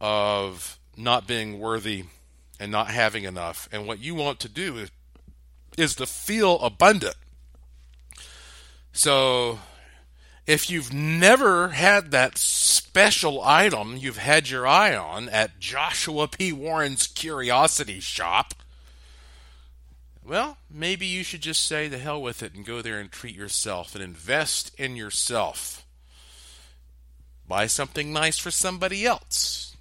of 0.00 0.78
not 0.96 1.26
being 1.26 1.58
worthy 1.58 2.04
and 2.60 2.70
not 2.70 2.88
having 2.88 3.24
enough. 3.24 3.68
And 3.72 3.86
what 3.86 3.98
you 3.98 4.14
want 4.14 4.40
to 4.40 4.48
do 4.48 4.76
is, 4.78 4.90
is 5.76 5.94
to 5.96 6.06
feel 6.06 6.60
abundant. 6.60 7.16
So 8.92 9.58
if 10.46 10.68
you've 10.68 10.92
never 10.92 11.68
had 11.68 12.10
that 12.10 12.36
special 12.36 13.42
item 13.42 13.96
you've 13.96 14.18
had 14.18 14.50
your 14.50 14.66
eye 14.66 14.94
on 14.94 15.28
at 15.28 15.58
Joshua 15.58 16.28
P. 16.28 16.52
Warren's 16.52 17.06
Curiosity 17.06 18.00
Shop, 18.00 18.54
well, 20.26 20.58
maybe 20.70 21.06
you 21.06 21.22
should 21.22 21.42
just 21.42 21.64
say 21.64 21.88
the 21.88 21.98
hell 21.98 22.20
with 22.20 22.42
it 22.42 22.54
and 22.54 22.64
go 22.64 22.82
there 22.82 22.98
and 22.98 23.10
treat 23.10 23.34
yourself 23.34 23.94
and 23.94 24.02
invest 24.02 24.74
in 24.78 24.96
yourself. 24.96 25.84
Buy 27.46 27.66
something 27.66 28.12
nice 28.12 28.38
for 28.38 28.50
somebody 28.50 29.04
else. 29.04 29.76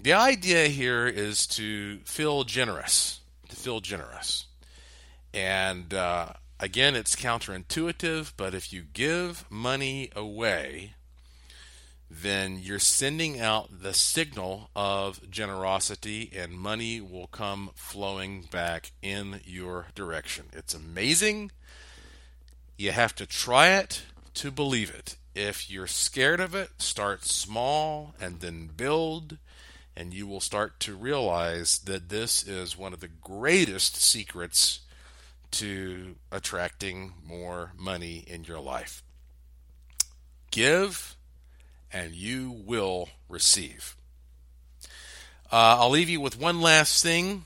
The 0.00 0.14
idea 0.14 0.68
here 0.68 1.06
is 1.06 1.46
to 1.48 1.98
feel 1.98 2.44
generous, 2.44 3.20
to 3.48 3.56
feel 3.56 3.80
generous. 3.80 4.46
And 5.34 5.92
uh, 5.92 6.32
again, 6.60 6.94
it's 6.94 7.16
counterintuitive, 7.16 8.32
but 8.36 8.54
if 8.54 8.72
you 8.72 8.82
give 8.92 9.44
money 9.50 10.10
away, 10.14 10.94
then 12.10 12.58
you're 12.60 12.78
sending 12.78 13.40
out 13.40 13.82
the 13.82 13.92
signal 13.92 14.70
of 14.76 15.30
generosity 15.30 16.30
and 16.36 16.52
money 16.52 17.00
will 17.00 17.26
come 17.26 17.70
flowing 17.74 18.42
back 18.50 18.92
in 19.02 19.40
your 19.44 19.86
direction. 19.94 20.46
It's 20.52 20.74
amazing. 20.74 21.50
You 22.76 22.92
have 22.92 23.14
to 23.16 23.26
try 23.26 23.70
it 23.70 24.02
to 24.34 24.50
believe 24.50 24.90
it. 24.90 25.16
If 25.34 25.70
you're 25.70 25.86
scared 25.86 26.40
of 26.40 26.54
it, 26.54 26.70
start 26.78 27.24
small 27.24 28.14
and 28.20 28.40
then 28.40 28.70
build, 28.74 29.38
and 29.96 30.14
you 30.14 30.26
will 30.26 30.40
start 30.40 30.78
to 30.80 30.94
realize 30.94 31.78
that 31.80 32.08
this 32.08 32.46
is 32.46 32.78
one 32.78 32.92
of 32.92 33.00
the 33.00 33.08
greatest 33.08 33.96
secrets 33.96 34.80
to 35.52 36.16
attracting 36.30 37.14
more 37.24 37.72
money 37.76 38.24
in 38.26 38.44
your 38.44 38.60
life. 38.60 39.02
Give 40.50 41.16
and 41.92 42.14
you 42.14 42.62
will 42.64 43.08
receive. 43.28 43.96
Uh, 45.50 45.78
I'll 45.80 45.90
leave 45.90 46.08
you 46.08 46.20
with 46.20 46.40
one 46.40 46.60
last 46.60 47.02
thing. 47.02 47.44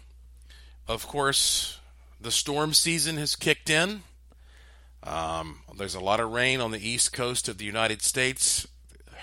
Of 0.89 1.07
course, 1.07 1.79
the 2.21 2.31
storm 2.31 2.73
season 2.73 3.17
has 3.19 3.37
kicked 3.37 3.71
in. 3.71 4.03
Um, 5.03 5.61
there's 5.77 5.95
a 5.95 6.01
lot 6.01 6.21
of 6.21 6.33
rain 6.33 6.61
on 6.61 6.71
the 6.71 6.89
east 6.89 7.13
coast 7.13 7.49
of 7.49 7.59
the 7.59 7.65
United 7.65 8.03
States. 8.03 8.67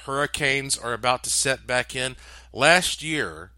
Hurricanes 0.06 0.78
are 0.78 0.94
about 0.94 1.24
to 1.24 1.30
set 1.30 1.68
back 1.68 1.96
in. 1.96 2.16
Last 2.54 3.04
year, 3.04 3.52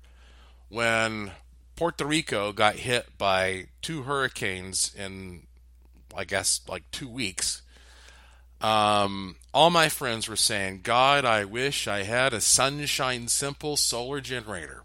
when 0.70 1.32
Puerto 1.80 2.06
Rico 2.06 2.52
got 2.52 2.76
hit 2.76 3.18
by 3.18 3.68
two 3.82 4.04
hurricanes 4.04 4.94
in, 4.98 5.44
I 6.14 6.26
guess, 6.26 6.60
like 6.68 6.84
two 6.92 7.08
weeks, 7.08 7.62
um, 8.60 9.38
all 9.54 9.70
my 9.70 9.88
friends 9.88 10.28
were 10.28 10.36
saying, 10.36 10.82
God, 10.84 11.24
I 11.24 11.46
wish 11.46 11.88
I 11.88 12.04
had 12.04 12.34
a 12.34 12.42
Sunshine 12.42 13.30
Simple 13.30 13.78
solar 13.78 14.20
generator. 14.20 14.82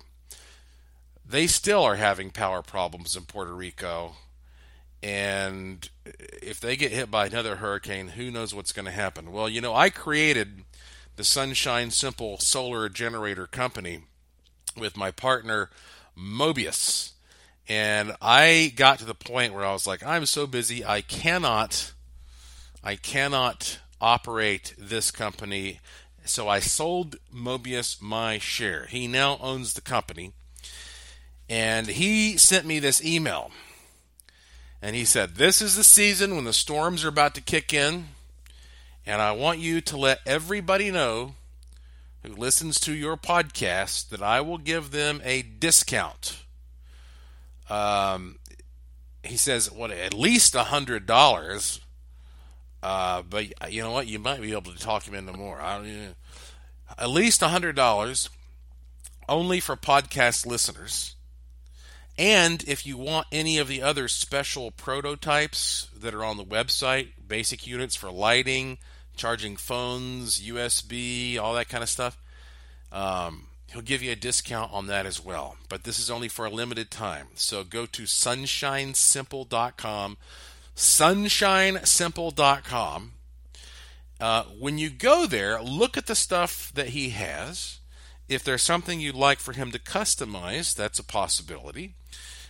They 1.29 1.49
still 1.49 1.83
are 1.83 1.97
having 1.97 2.31
power 2.31 2.63
problems 2.63 3.17
in 3.17 3.25
Puerto 3.25 3.53
Rico. 3.53 4.13
And 5.03 5.91
if 6.05 6.61
they 6.61 6.77
get 6.77 6.93
hit 6.93 7.11
by 7.11 7.27
another 7.27 7.57
hurricane, 7.57 8.07
who 8.11 8.31
knows 8.31 8.55
what's 8.55 8.73
going 8.73 8.87
to 8.87 8.93
happen? 8.93 9.33
Well, 9.33 9.49
you 9.49 9.61
know, 9.61 9.75
I 9.75 9.91
created 9.91 10.63
the 11.17 11.25
Sunshine 11.25 11.91
Simple 11.91 12.39
Solar 12.39 12.89
Generator 12.89 13.49
Company 13.49 14.03
with 14.77 14.97
my 14.97 15.11
partner, 15.11 15.71
Mobius. 16.19 17.13
And 17.69 18.15
I 18.21 18.73
got 18.77 18.99
to 18.99 19.05
the 19.05 19.15
point 19.15 19.55
where 19.55 19.65
I 19.65 19.73
was 19.73 19.87
like, 19.87 20.05
I'm 20.05 20.27
so 20.27 20.47
busy, 20.47 20.85
I 20.85 21.01
cannot 21.01 21.93
I 22.87 22.97
cannot 22.97 23.79
operate 23.99 24.75
this 24.77 25.11
company. 25.11 25.81
So 26.27 26.49
I 26.49 26.59
sold 26.61 27.17
Mobius 27.35 28.01
my 28.01 28.37
share. 28.37 28.85
He 28.91 29.07
now 29.07 29.39
owns 29.41 29.73
the 29.73 29.81
company. 29.81 30.33
And 31.49 31.87
he 31.87 32.37
sent 32.37 32.67
me 32.67 32.79
this 32.79 33.03
email. 33.03 33.51
And 34.83 34.95
he 34.95 35.07
said, 35.07 35.37
This 35.37 35.63
is 35.63 35.77
the 35.77 35.85
season 35.85 36.37
when 36.37 36.45
the 36.45 36.53
storms 36.53 37.05
are 37.05 37.09
about 37.09 37.35
to 37.37 37.41
kick 37.41 37.73
in. 37.73 38.09
And 39.07 39.23
I 39.23 39.33
want 39.33 39.61
you 39.61 39.81
to 39.81 39.97
let 39.97 40.21
everybody 40.27 40.91
know 40.91 41.35
who 42.25 42.35
listens 42.35 42.81
to 42.81 42.93
your 42.93 43.17
podcast 43.17 44.09
that 44.09 44.23
I 44.23 44.41
will 44.41 44.59
give 44.59 44.91
them 44.91 45.21
a 45.25 45.43
discount. 45.43 46.43
Um, 47.71 48.39
he 49.23 49.37
says, 49.37 49.71
what, 49.71 49.91
at 49.91 50.15
least 50.15 50.55
a 50.55 50.65
hundred 50.65 51.07
dollars 51.07 51.81
uh, 52.85 53.23
but 53.23 53.47
you 53.73 53.81
know 53.81 53.93
what? 53.93 54.07
You 54.07 54.19
might 54.19 54.43
be 54.43 54.53
able 54.53 54.71
to 54.71 54.79
talk 54.79 55.05
him 55.05 55.15
into 55.15 55.33
more. 55.33 55.59
I 55.59 55.79
don't, 55.79 55.87
you 55.87 55.97
know, 55.97 56.15
at 56.99 57.09
least 57.09 57.41
a 57.41 57.49
hundred 57.49 57.75
dollars, 57.75 58.29
only 59.27 59.59
for 59.59 59.75
podcast 59.75 60.45
listeners. 60.45 61.17
And 62.19 62.63
if 62.69 62.85
you 62.85 62.99
want 62.99 63.27
any 63.33 63.57
of 63.57 63.69
the 63.69 63.81
other 63.81 64.07
special 64.07 64.71
prototypes 64.71 65.89
that 65.99 66.13
are 66.13 66.23
on 66.23 66.37
the 66.37 66.45
website, 66.45 67.09
basic 67.27 67.67
units 67.67 67.97
for 67.97 68.11
lighting, 68.11 68.77
charging 69.17 69.57
phones, 69.57 70.41
USB, 70.41 71.39
all 71.39 71.55
that 71.55 71.69
kind 71.69 71.83
of 71.83 71.89
stuff, 71.89 72.17
um, 72.93 73.47
he'll 73.73 73.83
give 73.83 74.03
you 74.03 74.13
a 74.13 74.17
discount 74.17 74.73
on 74.73 74.87
that 74.87 75.07
as 75.07 75.25
well. 75.25 75.57
But 75.69 75.83
this 75.85 75.99
is 75.99 76.11
only 76.11 76.29
for 76.29 76.47
a 76.47 76.51
limited 76.51 76.91
time. 76.91 77.29
So 77.35 77.65
go 77.65 77.87
to 77.87 78.03
sunshinesimple.com 78.03 80.17
sunshinesimple.com. 80.77 83.13
Uh, 84.21 84.45
when 84.59 84.79
you 84.79 84.91
go 84.91 85.27
there, 85.27 85.61
look 85.61 85.97
at 85.97 86.07
the 86.07 86.15
stuff 86.15 86.71
that 86.75 86.89
he 86.89 87.09
has. 87.11 87.79
If 88.29 88.45
there's 88.45 88.63
something 88.63 89.01
you'd 89.01 89.15
like 89.15 89.39
for 89.39 89.53
him 89.53 89.71
to 89.73 89.79
customize, 89.79 90.75
that's 90.75 90.99
a 90.99 91.05
possibility. 91.05 91.95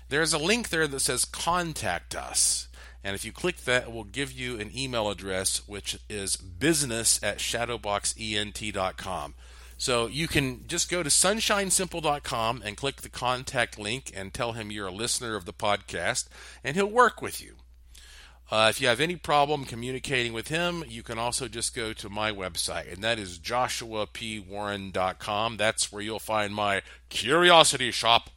There's 0.08 0.32
a 0.32 0.38
link 0.38 0.68
there 0.68 0.86
that 0.86 1.00
says 1.00 1.24
contact 1.24 2.14
us. 2.14 2.68
And 3.04 3.14
if 3.14 3.24
you 3.24 3.32
click 3.32 3.58
that, 3.58 3.84
it 3.84 3.92
will 3.92 4.04
give 4.04 4.32
you 4.32 4.58
an 4.58 4.70
email 4.74 5.10
address, 5.10 5.68
which 5.68 5.98
is 6.08 6.36
business 6.36 7.22
at 7.22 7.38
shadowboxent.com. 7.38 9.34
So 9.76 10.06
you 10.06 10.26
can 10.26 10.66
just 10.66 10.90
go 10.90 11.02
to 11.02 11.10
sunshinesimple.com 11.10 12.62
and 12.64 12.76
click 12.76 13.02
the 13.02 13.10
contact 13.10 13.78
link 13.78 14.10
and 14.16 14.32
tell 14.32 14.52
him 14.52 14.70
you're 14.70 14.86
a 14.86 14.92
listener 14.92 15.36
of 15.36 15.44
the 15.44 15.52
podcast, 15.52 16.28
and 16.62 16.76
he'll 16.76 16.86
work 16.86 17.20
with 17.20 17.42
you. 17.42 17.56
Uh, 18.50 18.66
if 18.70 18.78
you 18.80 18.88
have 18.88 19.00
any 19.00 19.16
problem 19.16 19.64
communicating 19.64 20.32
with 20.32 20.48
him, 20.48 20.84
you 20.86 21.02
can 21.02 21.18
also 21.18 21.48
just 21.48 21.74
go 21.74 21.94
to 21.94 22.10
my 22.10 22.30
website, 22.30 22.92
and 22.92 23.02
that 23.02 23.18
is 23.18 23.38
joshuapwarren.com. 23.38 25.56
That's 25.56 25.90
where 25.90 26.02
you'll 26.02 26.18
find 26.18 26.54
my 26.54 26.82
curiosity 27.08 27.90
shop, 27.90 28.28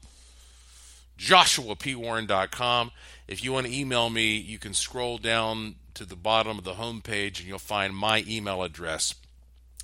joshuapwarren.com. 1.17 2.91
If 3.27 3.43
you 3.43 3.51
want 3.51 3.67
to 3.67 3.75
email 3.75 4.09
me, 4.09 4.37
you 4.37 4.59
can 4.59 4.73
scroll 4.73 5.17
down 5.17 5.75
to 5.93 6.05
the 6.05 6.15
bottom 6.15 6.57
of 6.57 6.63
the 6.63 6.73
homepage 6.73 7.39
and 7.39 7.47
you'll 7.47 7.59
find 7.59 7.95
my 7.95 8.23
email 8.27 8.63
address. 8.63 9.15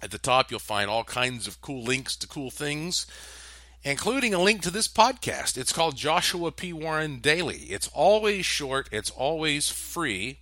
At 0.01 0.11
the 0.11 0.17
top, 0.17 0.51
you'll 0.51 0.59
find 0.59 0.89
all 0.89 1.03
kinds 1.03 1.47
of 1.47 1.61
cool 1.61 1.83
links 1.83 2.15
to 2.17 2.27
cool 2.27 2.51
things 2.51 3.07
including 3.83 4.33
a 4.33 4.41
link 4.41 4.61
to 4.61 4.71
this 4.71 4.87
podcast. 4.87 5.57
It's 5.57 5.73
called 5.73 5.97
Joshua 5.97 6.51
P. 6.51 6.71
Warren 6.71 7.19
Daily. 7.19 7.57
It's 7.69 7.89
always 7.93 8.45
short, 8.45 8.87
it's 8.91 9.09
always 9.11 9.69
free. 9.69 10.39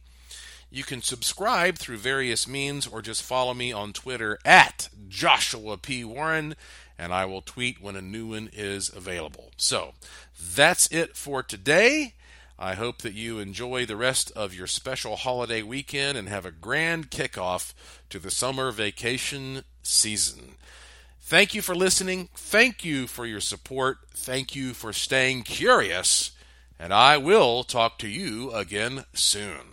You 0.70 0.84
can 0.84 1.02
subscribe 1.02 1.78
through 1.78 1.98
various 1.98 2.48
means 2.48 2.88
or 2.88 3.02
just 3.02 3.24
follow 3.24 3.54
me 3.54 3.74
on 3.74 3.92
Twitter 3.92 4.40
at 4.46 4.88
Joshua 5.10 5.78
P. 5.78 6.06
Warren, 6.06 6.56
and 7.02 7.12
I 7.12 7.26
will 7.26 7.42
tweet 7.42 7.82
when 7.82 7.96
a 7.96 8.02
new 8.02 8.28
one 8.28 8.48
is 8.54 8.92
available. 8.96 9.50
So 9.58 9.96
that's 10.40 10.86
it 10.92 11.18
for 11.18 11.42
today. 11.42 12.14
I 12.60 12.76
hope 12.76 13.00
that 13.00 13.16
you 13.16 13.40
enjoy 13.40 13.88
the 13.88 13.96
rest 13.96 14.32
of 14.36 14.54
your 14.54 14.68
special 14.68 15.16
holiday 15.16 15.64
weekend 15.64 16.16
and 16.16 16.30
have 16.30 16.46
a 16.46 16.52
grand 16.52 17.10
kickoff 17.10 17.74
to 18.12 18.20
the 18.20 18.30
summer 18.30 18.70
vacation 18.70 19.64
season. 19.82 20.58
Thank 21.20 21.56
you 21.56 21.64
for 21.64 21.74
listening. 21.74 22.30
Thank 22.36 22.86
you 22.86 23.08
for 23.08 23.26
your 23.26 23.42
support. 23.42 23.98
Thank 24.14 24.56
you 24.56 24.76
for 24.76 24.94
staying 24.94 25.42
curious. 25.42 26.34
And 26.80 26.94
I 26.94 27.18
will 27.18 27.64
talk 27.64 27.98
to 28.00 28.08
you 28.08 28.52
again 28.52 29.06
soon. 29.16 29.71